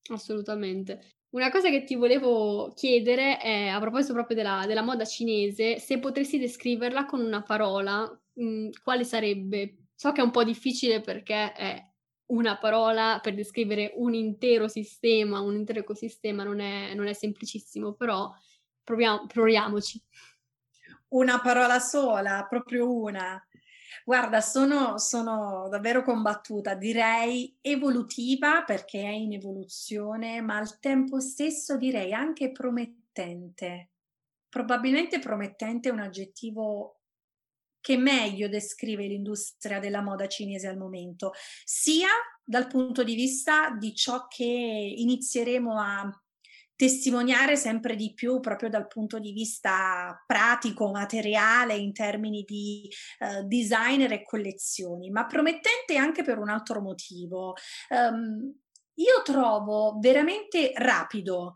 [0.09, 1.17] Assolutamente.
[1.31, 5.99] Una cosa che ti volevo chiedere è, a proposito proprio della, della moda cinese, se
[5.99, 8.01] potresti descriverla con una parola,
[8.33, 9.89] mh, mm, quale sarebbe?
[9.93, 11.89] So che è un po' difficile perché è
[12.27, 17.93] una parola per descrivere un intero sistema, un intero ecosistema, non è, non è semplicissimo,
[17.93, 18.31] però
[18.83, 20.01] proviamo, proviamoci.
[21.09, 23.41] Una parola sola, proprio una.
[24.05, 31.77] Guarda, sono, sono, davvero combattuta, direi evolutiva perché è in evoluzione, ma al tempo stesso
[31.77, 33.89] direi anche promettente.
[34.47, 37.01] Probabilmente promettente è un aggettivo
[37.81, 42.09] che meglio descrive l'industria della moda cinese al momento, sia
[42.43, 46.23] dal punto di vista di ciò che inizieremo a
[46.79, 52.89] testimoniare sempre di più proprio dal punto di vista pratico, materiale, in termini di
[53.19, 57.53] uh, designer e collezioni, ma promettente anche per un altro motivo.
[57.89, 58.57] Um,
[58.93, 61.55] io trovo veramente rapido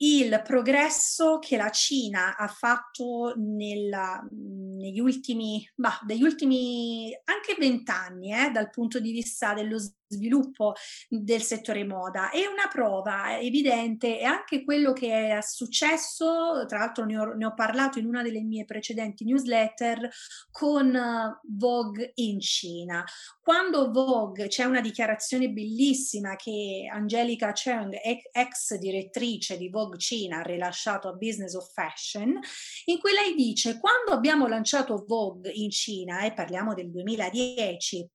[0.00, 8.50] il progresso che la Cina ha fatto nella, negli ultimi, bah, ultimi anche vent'anni, eh,
[8.50, 9.78] dal punto di vista dello
[10.08, 10.74] sviluppo
[11.08, 12.30] del settore moda.
[12.30, 17.46] E una prova evidente è anche quello che è successo, tra l'altro ne ho, ne
[17.46, 20.08] ho parlato in una delle mie precedenti newsletter,
[20.50, 23.04] con uh, Vogue in Cina.
[23.40, 27.94] Quando Vogue c'è una dichiarazione bellissima che Angelica Cheng,
[28.32, 32.38] ex direttrice di Vogue Cina, ha rilasciato a Business of Fashion,
[32.86, 38.08] in cui lei dice quando abbiamo lanciato Vogue in Cina, e parliamo del 2010,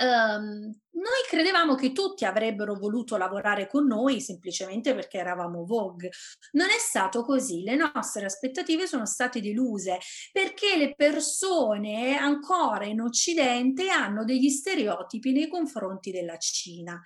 [0.00, 6.10] Um, noi credevamo che tutti avrebbero voluto lavorare con noi semplicemente perché eravamo Vogue.
[6.52, 9.98] Non è stato così, le nostre aspettative sono state deluse
[10.32, 16.98] perché le persone ancora in Occidente hanno degli stereotipi nei confronti della Cina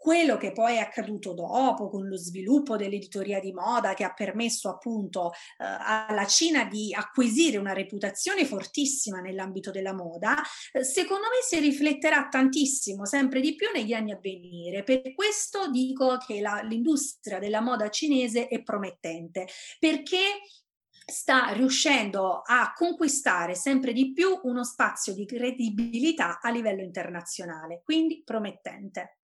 [0.00, 4.70] quello che poi è accaduto dopo con lo sviluppo dell'editoria di moda che ha permesso
[4.70, 10.40] appunto eh, alla Cina di acquisire una reputazione fortissima nell'ambito della moda,
[10.72, 14.84] eh, secondo me si rifletterà tantissimo, sempre di più negli anni a venire.
[14.84, 20.40] Per questo dico che la, l'industria della moda cinese è promettente, perché
[21.04, 28.22] sta riuscendo a conquistare sempre di più uno spazio di credibilità a livello internazionale, quindi
[28.24, 29.19] promettente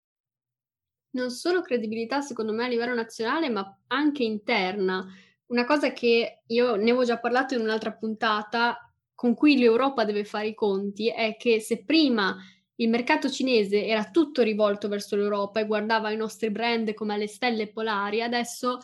[1.16, 5.04] non solo credibilità secondo me a livello nazionale, ma anche interna.
[5.46, 8.78] Una cosa che io ne avevo già parlato in un'altra puntata,
[9.14, 12.36] con cui l'Europa deve fare i conti, è che se prima
[12.76, 17.26] il mercato cinese era tutto rivolto verso l'Europa e guardava i nostri brand come le
[17.26, 18.78] stelle polari, adesso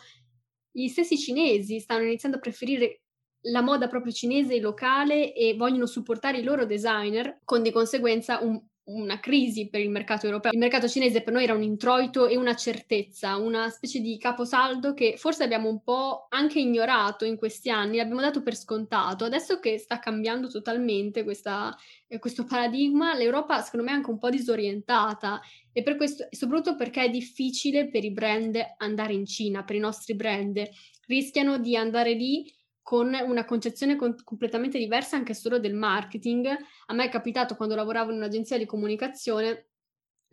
[0.71, 3.01] gli stessi cinesi stanno iniziando a preferire
[3.47, 8.39] la moda proprio cinese e locale e vogliono supportare i loro designer, con di conseguenza
[8.41, 10.51] un una crisi per il mercato europeo.
[10.51, 14.93] Il mercato cinese per noi era un introito e una certezza, una specie di caposaldo
[14.93, 19.23] che forse abbiamo un po' anche ignorato in questi anni, l'abbiamo dato per scontato.
[19.23, 21.75] Adesso che sta cambiando totalmente questa,
[22.07, 25.39] eh, questo paradigma, l'Europa secondo me è anche un po' disorientata
[25.71, 29.79] e per questo, soprattutto perché è difficile per i brand andare in Cina, per i
[29.79, 30.61] nostri brand.
[31.05, 32.51] Rischiano di andare lì
[32.83, 36.45] con una concezione con- completamente diversa anche solo del marketing.
[36.87, 39.69] A me è capitato quando lavoravo in un'agenzia di comunicazione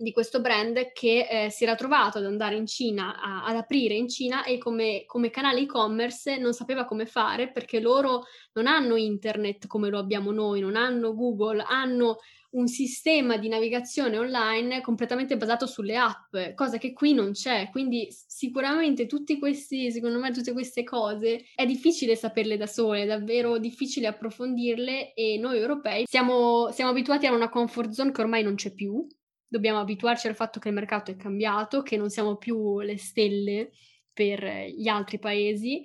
[0.00, 3.94] di questo brand che eh, si era trovato ad andare in Cina, a, ad aprire
[3.94, 8.96] in Cina e come, come canale e-commerce non sapeva come fare perché loro non hanno
[8.96, 12.16] internet come lo abbiamo noi, non hanno Google, hanno
[12.50, 17.68] un sistema di navigazione online completamente basato sulle app, cosa che qui non c'è.
[17.70, 23.06] Quindi sicuramente tutti questi, secondo me, tutte queste cose è difficile saperle da sole, è
[23.06, 28.42] davvero difficile approfondirle e noi europei siamo, siamo abituati a una comfort zone che ormai
[28.42, 29.06] non c'è più.
[29.46, 33.70] Dobbiamo abituarci al fatto che il mercato è cambiato, che non siamo più le stelle
[34.12, 35.82] per gli altri paesi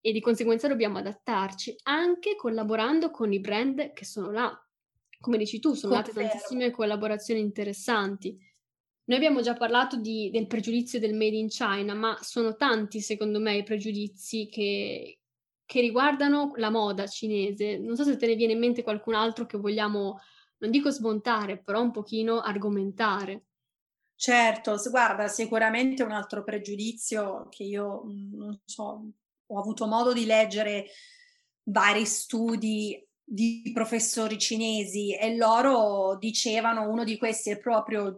[0.00, 4.67] e di conseguenza dobbiamo adattarci, anche collaborando con i brand che sono là.
[5.20, 8.38] Come dici tu, sono nate tantissime collaborazioni interessanti.
[9.04, 13.40] Noi abbiamo già parlato di, del pregiudizio del Made in China, ma sono tanti secondo
[13.40, 15.20] me i pregiudizi che,
[15.64, 17.78] che riguardano la moda cinese.
[17.78, 20.20] Non so se te ne viene in mente qualcun altro che vogliamo,
[20.58, 23.44] non dico smontare, però un pochino argomentare.
[24.14, 29.10] Certo, guarda, sicuramente un altro pregiudizio che io mm, non so,
[29.46, 30.86] ho avuto modo di leggere
[31.62, 38.16] vari studi di professori cinesi e loro dicevano uno di questi è proprio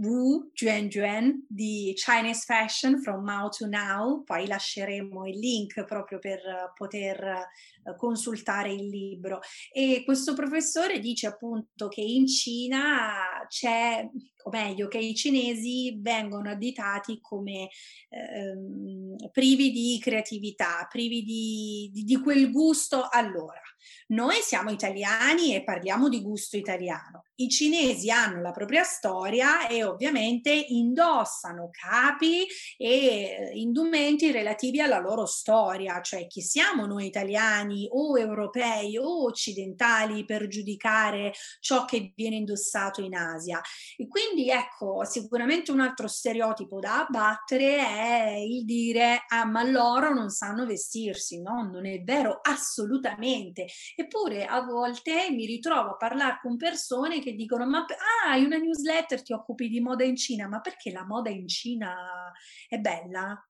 [0.00, 6.40] Wu Juan di Chinese Fashion From Mao to Now, poi lasceremo il link proprio per
[6.74, 9.40] poter eh, consultare il libro.
[9.72, 14.08] E questo professore dice appunto che in Cina c'è,
[14.48, 17.68] o meglio, che i cinesi vengono additati come
[18.08, 23.62] ehm, privi di creatività, privi di, di, di quel gusto allora.
[24.08, 27.24] Noi siamo italiani e parliamo di gusto italiano.
[27.36, 32.46] I cinesi hanno la propria storia e ovviamente indossano capi
[32.76, 40.24] e indumenti relativi alla loro storia, cioè chi siamo noi italiani o europei o occidentali
[40.24, 43.60] per giudicare ciò che viene indossato in Asia.
[43.96, 50.14] E quindi ecco, sicuramente un altro stereotipo da abbattere è il dire ah ma loro
[50.14, 53.66] non sanno vestirsi, no, non è vero assolutamente.
[53.96, 58.58] Eppure a volte mi ritrovo a parlare con persone che dicono: Ma ah, hai una
[58.58, 62.32] newsletter, ti occupi di moda in Cina, ma perché la moda in Cina
[62.68, 63.42] è bella?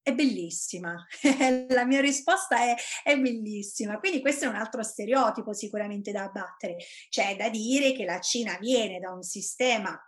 [0.00, 1.04] È bellissima.
[1.68, 3.98] la mia risposta è, è bellissima.
[3.98, 6.76] Quindi questo è un altro stereotipo sicuramente da abbattere.
[7.08, 10.00] C'è da dire che la Cina viene da un sistema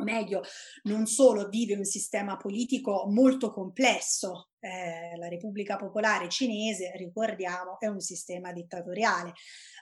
[0.00, 0.42] o meglio,
[0.84, 7.86] non solo vive un sistema politico molto complesso, eh, la Repubblica Popolare Cinese, ricordiamo, è
[7.86, 9.32] un sistema dittatoriale,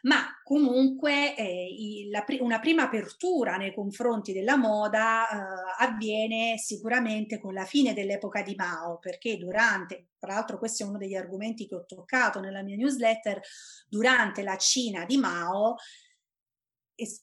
[0.02, 7.40] ma comunque eh, i, la, una prima apertura nei confronti della moda eh, avviene sicuramente
[7.40, 11.66] con la fine dell'epoca di Mao, perché durante, tra l'altro questo è uno degli argomenti
[11.66, 13.40] che ho toccato nella mia newsletter,
[13.88, 15.74] durante la Cina di Mao,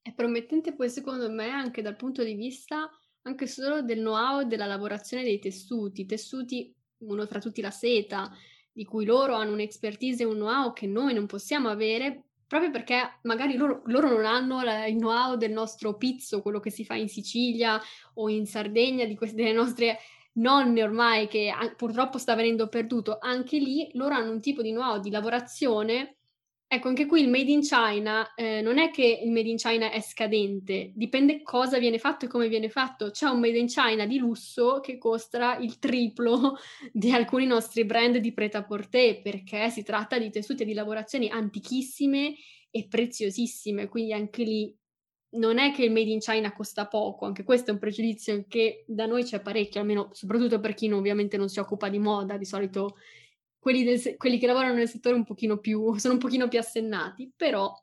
[0.01, 2.89] È promettente poi secondo me anche dal punto di vista
[3.23, 6.07] anche solo del know-how della lavorazione dei tessuti.
[6.07, 8.31] Tessuti, uno tra tutti la seta,
[8.75, 13.19] di cui loro hanno un'expertise e un know-how che noi non possiamo avere, proprio perché
[13.23, 16.95] magari loro, loro non hanno la, il know-how del nostro pizzo, quello che si fa
[16.95, 17.81] in Sicilia
[18.15, 19.99] o in Sardegna, di queste, delle nostre
[20.35, 23.19] nonne ormai che purtroppo sta venendo perduto.
[23.21, 26.17] Anche lì loro hanno un tipo di know-how di lavorazione
[26.67, 29.93] Ecco, anche qui il made in China eh, non è che il made in China
[29.93, 33.11] è scadente, dipende cosa viene fatto e come viene fatto.
[33.11, 36.57] C'è un made in China di lusso che costa il triplo
[36.91, 42.35] di alcuni nostri brand di pret-à-porter perché si tratta di tessuti e di lavorazioni antichissime
[42.71, 44.77] e preziosissime, quindi anche lì
[45.35, 48.85] non è che il made in China costa poco, anche questo è un pregiudizio che
[48.87, 52.37] da noi c'è parecchio, almeno soprattutto per chi non, ovviamente non si occupa di moda,
[52.37, 52.97] di solito
[53.65, 57.33] quelli, del, quelli, che lavorano nel settore un pochino più, sono un pochino più assennati,
[57.35, 57.75] però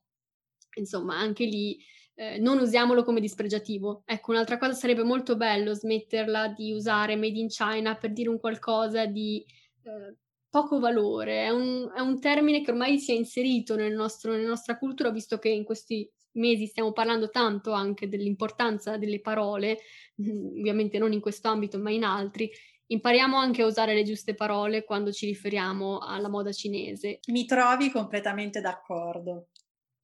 [0.76, 1.76] insomma anche lì
[2.14, 4.04] eh, non usiamolo come dispregiativo.
[4.06, 8.40] Ecco, un'altra cosa sarebbe molto bello smetterla di usare Made in China per dire un
[8.40, 9.44] qualcosa di
[9.82, 10.18] eh,
[10.52, 14.50] poco valore, è un, è un, termine che ormai si è inserito nel nostro, nella
[14.50, 19.80] nostra cultura, visto che in questi mesi stiamo parlando tanto anche dell'importanza delle parole,
[20.22, 22.52] ovviamente non in questo ambito ma in altri,
[22.92, 27.20] impariamo anche a usare le giuste parole quando ci riferiamo alla moda cinese.
[27.28, 29.48] Mi trovi completamente d'accordo.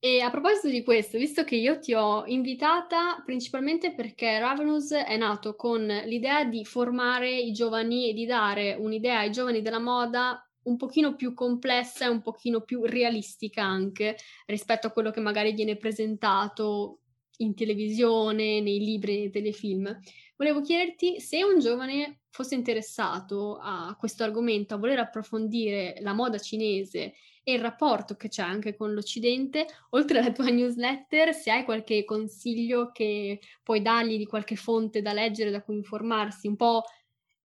[0.00, 5.16] E a proposito di questo, visto che io ti ho invitata principalmente perché Ravenous è
[5.16, 10.40] nato con l'idea di formare i giovani e di dare un'idea ai giovani della moda
[10.68, 14.16] un pochino più complessa e un pochino più realistica anche
[14.46, 17.00] rispetto a quello che magari viene presentato
[17.38, 19.98] in televisione, nei libri, nei telefilm.
[20.36, 26.38] Volevo chiederti se un giovane fosse interessato a questo argomento, a voler approfondire la moda
[26.38, 31.64] cinese e il rapporto che c'è anche con l'Occidente, oltre alla tua newsletter, se hai
[31.64, 36.82] qualche consiglio che puoi dargli di qualche fonte da leggere, da cui informarsi, un po'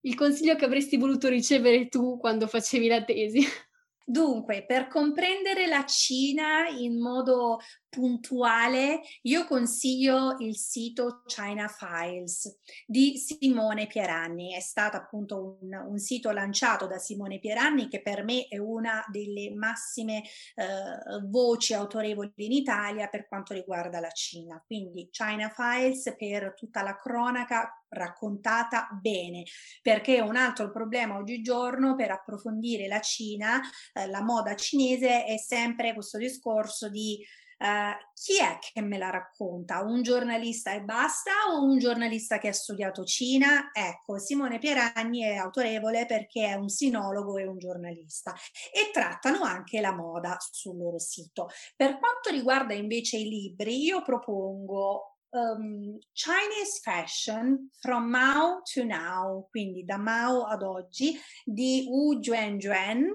[0.02, 3.42] il consiglio che avresti voluto ricevere tu quando facevi la tesi.
[4.04, 7.60] Dunque, per comprendere la Cina in modo
[7.92, 14.54] puntuale, io consiglio il sito China Files di Simone Pieranni.
[14.54, 19.04] È stato appunto un, un sito lanciato da Simone Pieranni che per me è una
[19.12, 24.64] delle massime eh, voci autorevoli in Italia per quanto riguarda la Cina.
[24.66, 29.44] Quindi China Files per tutta la cronaca raccontata bene,
[29.82, 33.60] perché un altro problema oggigiorno per approfondire la Cina,
[33.92, 37.20] eh, la moda cinese è sempre questo discorso di
[37.62, 39.84] Uh, chi è che me la racconta?
[39.84, 43.70] Un giornalista e basta o un giornalista che ha studiato Cina?
[43.72, 48.34] Ecco, Simone Pieragni è autorevole perché è un sinologo e un giornalista
[48.74, 51.50] e trattano anche la moda sul loro sito.
[51.76, 59.48] Per quanto riguarda invece i libri, io propongo um, Chinese Fashion from Mao to Now,
[59.52, 63.06] quindi da Mao ad oggi, di Wu Juanjuan,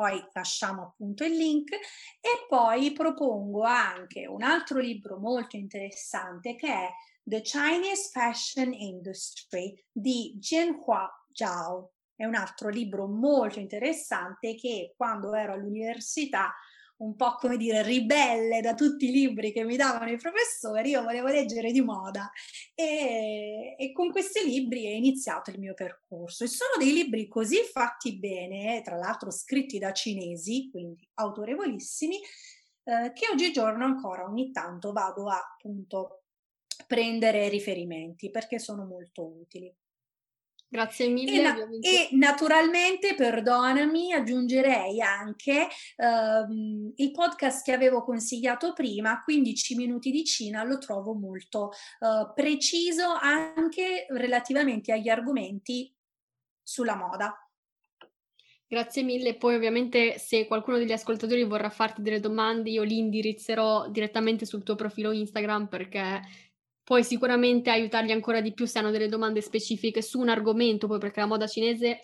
[0.00, 6.72] poi lasciamo appunto il link e poi propongo anche un altro libro molto interessante che
[6.72, 6.88] è
[7.22, 11.92] The Chinese Fashion Industry di Jianhua Zhao.
[12.16, 16.50] È un altro libro molto interessante che quando ero all'università
[17.00, 21.02] un po' come dire ribelle da tutti i libri che mi davano i professori, io
[21.02, 22.30] volevo leggere di moda
[22.74, 26.44] e, e, con questi libri è iniziato il mio percorso.
[26.44, 32.16] E sono dei libri così fatti bene, tra l'altro scritti da cinesi, quindi autorevolissimi,
[32.84, 36.24] eh, che oggigiorno ancora ogni tanto vado a appunto
[36.86, 39.74] prendere riferimenti perché sono molto utili.
[40.72, 41.32] Grazie mille.
[41.32, 45.66] E, na- e, naturalmente, perdonami, aggiungerei anche
[45.96, 52.32] um, il podcast che avevo consigliato prima, 15 minuti di Cina, lo trovo molto uh,
[52.32, 55.92] preciso anche relativamente agli argomenti
[56.62, 57.34] sulla moda.
[58.68, 59.34] Grazie mille.
[59.34, 64.62] Poi ovviamente se qualcuno degli ascoltatori vorrà farti delle domande, io li indirizzerò direttamente sul
[64.62, 66.20] tuo profilo Instagram perché
[66.90, 70.98] puoi sicuramente aiutarli ancora di più se hanno delle domande specifiche su un argomento, poi
[70.98, 72.00] perché la moda cinese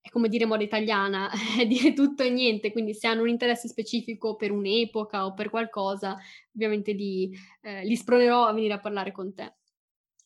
[0.00, 3.68] è come dire moda italiana, è dire tutto e niente, quindi se hanno un interesse
[3.68, 6.16] specifico per un'epoca o per qualcosa,
[6.56, 9.58] ovviamente li, eh, li spronerò a venire a parlare con te.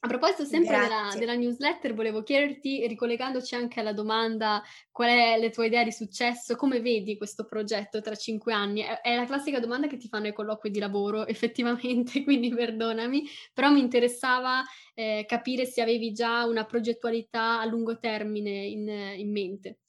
[0.02, 5.50] A proposito sempre della, della, newsletter, volevo chiederti, ricollegandoci anche alla domanda qual è la
[5.50, 8.80] tua idea di successo, come vedi questo progetto tra cinque anni?
[8.80, 13.24] È, è la classica domanda che ti fanno ai colloqui di lavoro, effettivamente, quindi perdonami,
[13.52, 14.62] però mi interessava
[14.94, 19.80] eh, capire se avevi già una progettualità a lungo termine in, in mente.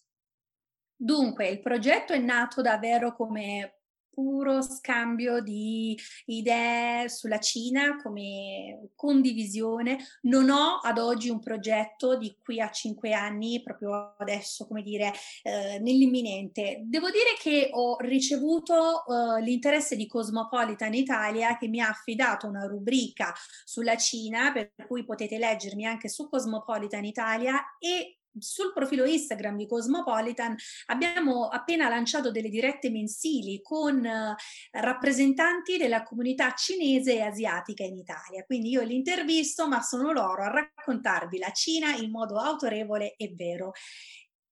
[0.94, 3.81] Dunque, il progetto è nato davvero come
[4.14, 9.98] puro scambio di idee sulla Cina come condivisione.
[10.22, 15.14] Non ho ad oggi un progetto di qui a cinque anni, proprio adesso, come dire,
[15.44, 16.82] eh, nell'imminente.
[16.84, 22.66] Devo dire che ho ricevuto eh, l'interesse di Cosmopolitan Italia che mi ha affidato una
[22.66, 23.34] rubrica
[23.66, 29.68] sulla Cina, per cui potete leggermi anche su Cosmopolitan Italia e sul profilo Instagram di
[29.68, 30.56] Cosmopolitan
[30.88, 37.98] abbiamo appena lanciato delle dirette mensili con uh, rappresentanti della comunità cinese e asiatica in
[37.98, 38.44] Italia.
[38.46, 43.34] Quindi io li intervisto, ma sono loro a raccontarvi la Cina in modo autorevole e
[43.36, 43.72] vero.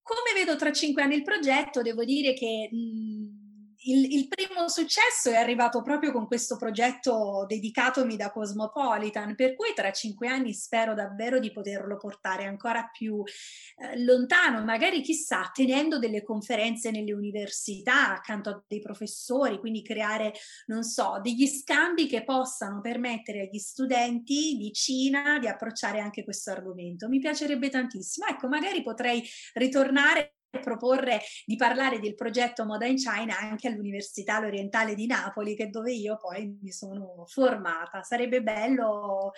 [0.01, 3.48] Come vedo tra cinque anni il progetto, devo dire che mh, mm,
[3.83, 9.73] il, il, primo successo è arrivato proprio con questo progetto dedicatomi da Cosmopolitan, per cui
[9.73, 15.97] tra cinque anni spero davvero di poterlo portare ancora più eh, lontano, magari chissà, tenendo
[15.97, 20.33] delle conferenze nelle università accanto a dei professori, quindi creare,
[20.65, 26.51] non so, degli scambi che possano permettere agli studenti di Cina di approcciare anche questo
[26.51, 27.07] argomento.
[27.07, 28.25] Mi piacerebbe tantissimo.
[28.27, 29.23] Ecco, magari potrei
[29.53, 35.65] ritornare proporre di parlare del progetto Moda in China anche all'Università L'Orientale di Napoli, che
[35.65, 38.01] è dove io poi mi sono formata.
[38.01, 39.31] Sarebbe bello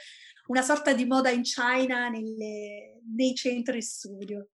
[0.47, 4.47] una sorta di moda in China nelle, nei centri studio.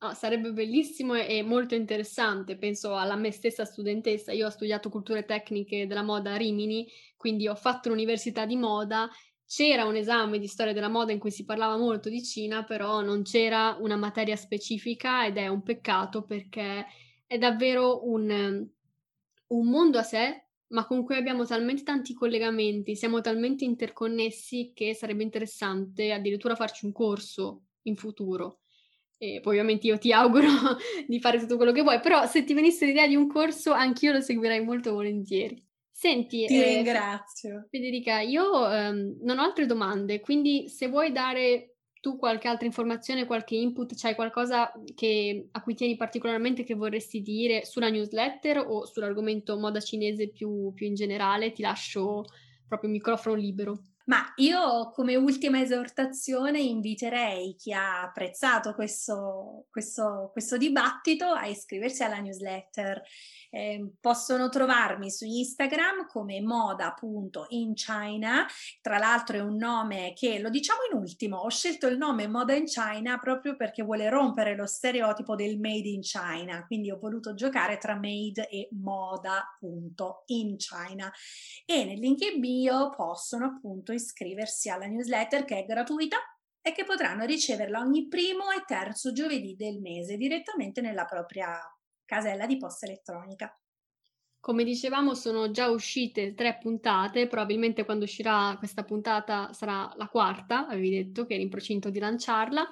[0.00, 5.24] Oh, sarebbe bellissimo e molto interessante, penso alla me stessa studentessa, io ho studiato culture
[5.24, 9.10] tecniche della moda a Rimini, quindi ho fatto l'università di moda,
[9.48, 13.00] c'era un esame di storia della moda in cui si parlava molto di Cina, però
[13.00, 16.84] non c'era una materia specifica ed è un peccato perché
[17.26, 18.68] è davvero un,
[19.46, 24.94] un mondo a sé, ma con cui abbiamo talmente tanti collegamenti, siamo talmente interconnessi che
[24.94, 28.60] sarebbe interessante addirittura farci un corso in futuro.
[29.16, 30.46] E poi ovviamente io ti auguro
[31.08, 34.12] di fare tutto quello che vuoi, però se ti venisse l'idea di un corso, anch'io
[34.12, 35.67] lo seguirei molto volentieri.
[35.98, 37.66] Senti, ti eh, ringrazio.
[37.68, 43.26] Federica, io ehm, non ho altre domande, quindi se vuoi dare tu qualche altra informazione,
[43.26, 48.86] qualche input, c'hai qualcosa che, a cui tieni particolarmente che vorresti dire sulla newsletter o
[48.86, 52.26] sull'argomento moda cinese più, più in generale, ti lascio
[52.68, 53.82] proprio il microfono libero.
[54.04, 62.04] Ma io come ultima esortazione inviterei chi ha apprezzato questo, questo, questo dibattito a iscriversi
[62.04, 63.02] alla newsletter.
[63.50, 68.46] Eh, possono trovarmi su Instagram come moda.inchina,
[68.82, 72.52] tra l'altro è un nome che lo diciamo in ultimo, ho scelto il nome Moda
[72.54, 77.32] in China proprio perché vuole rompere lo stereotipo del made in China, quindi ho voluto
[77.34, 81.10] giocare tra made e moda.in China
[81.64, 86.18] e nel link in bio possono appunto iscriversi alla newsletter che è gratuita
[86.60, 91.58] e che potranno riceverla ogni primo e terzo giovedì del mese direttamente nella propria
[92.08, 93.54] casella di posta elettronica.
[94.40, 100.66] Come dicevamo, sono già uscite tre puntate, probabilmente quando uscirà questa puntata sarà la quarta,
[100.66, 102.66] avevi detto che eri in procinto di lanciarla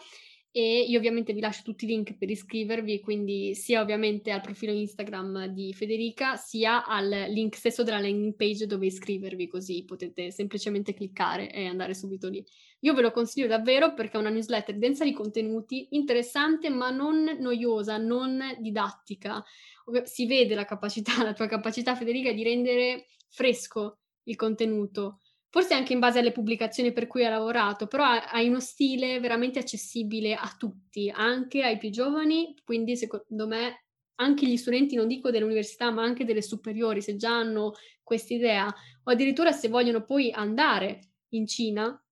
[0.51, 4.73] e io ovviamente vi lascio tutti i link per iscrivervi, quindi sia ovviamente al profilo
[4.73, 10.95] Instagram di Federica, sia al link stesso della landing page dove iscrivervi, così potete semplicemente
[10.95, 12.43] cliccare e andare subito lì.
[12.81, 17.37] Io ve lo consiglio davvero perché è una newsletter densa di contenuti, interessante ma non
[17.39, 19.45] noiosa, non didattica.
[20.05, 25.21] Si vede la capacità, la tua capacità Federica di rendere fresco il contenuto
[25.51, 29.59] forse anche in base alle pubblicazioni per cui hai lavorato, però hai uno stile veramente
[29.59, 33.85] accessibile a tutti, anche ai più giovani, quindi secondo me
[34.19, 37.73] anche gli studenti, non dico dell'università, ma anche delle superiori, se già hanno
[38.03, 42.03] quest'idea, o addirittura se vogliono poi andare in Cina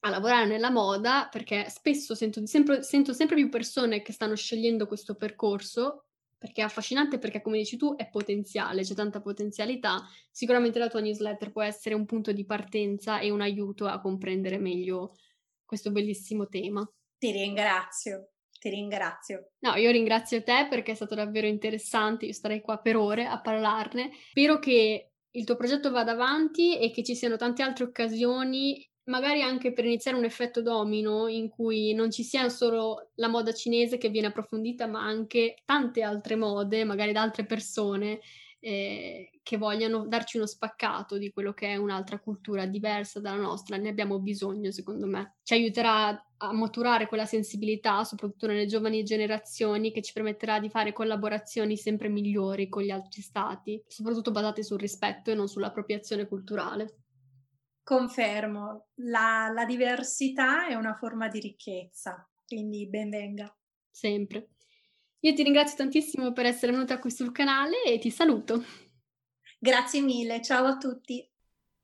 [0.00, 4.86] a lavorare nella moda, perché spesso sento sempre, sento sempre più persone che stanno scegliendo
[4.86, 6.07] questo percorso
[6.38, 11.00] perché è affascinante perché come dici tu è potenziale, c'è tanta potenzialità, sicuramente la tua
[11.00, 15.16] newsletter può essere un punto di partenza e un aiuto a comprendere meglio
[15.64, 16.88] questo bellissimo tema.
[17.18, 19.50] Ti ringrazio, ti ringrazio.
[19.58, 23.40] No, io ringrazio te perché è stato davvero interessante, io starei qua per ore a
[23.40, 24.10] parlarne.
[24.30, 29.42] Spero che il tuo progetto vada avanti e che ci siano tante altre occasioni magari
[29.42, 33.98] anche per iniziare un effetto domino in cui non ci sia solo la moda cinese
[33.98, 38.20] che viene approfondita, ma anche tante altre mode, magari da altre persone
[38.60, 43.76] eh, che vogliano darci uno spaccato di quello che è un'altra cultura diversa dalla nostra.
[43.76, 45.36] Ne abbiamo bisogno, secondo me.
[45.42, 50.92] Ci aiuterà a maturare quella sensibilità, soprattutto nelle giovani generazioni, che ci permetterà di fare
[50.92, 56.94] collaborazioni sempre migliori con gli altri stati, soprattutto basate sul rispetto e non sull'appropriazione culturale.
[57.88, 63.50] Confermo, la, la diversità è una forma di ricchezza, quindi benvenga.
[63.90, 64.50] Sempre.
[65.20, 68.62] Io ti ringrazio tantissimo per essere venuta qui sul canale e ti saluto.
[69.58, 71.26] Grazie mille, ciao a tutti.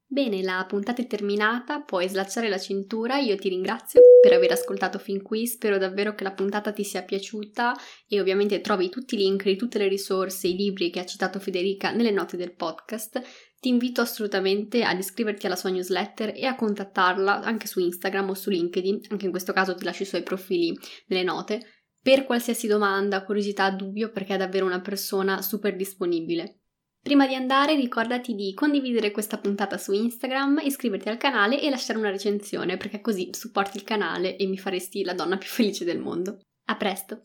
[0.06, 4.98] Bene, la puntata è terminata, puoi slacciare la cintura, io ti ringrazio per aver ascoltato
[4.98, 7.74] fin qui, spero davvero che la puntata ti sia piaciuta
[8.06, 11.40] e ovviamente trovi tutti i link di tutte le risorse, i libri che ha citato
[11.40, 13.22] Federica nelle note del podcast.
[13.64, 18.34] Ti invito assolutamente ad iscriverti alla sua newsletter e a contattarla anche su Instagram o
[18.34, 21.62] su LinkedIn, anche in questo caso ti lascio i suoi profili nelle note,
[22.02, 26.58] per qualsiasi domanda, curiosità, dubbio, perché è davvero una persona super disponibile.
[27.00, 31.98] Prima di andare ricordati di condividere questa puntata su Instagram, iscriverti al canale e lasciare
[31.98, 36.00] una recensione perché così supporti il canale e mi faresti la donna più felice del
[36.00, 36.40] mondo.
[36.66, 37.22] A presto!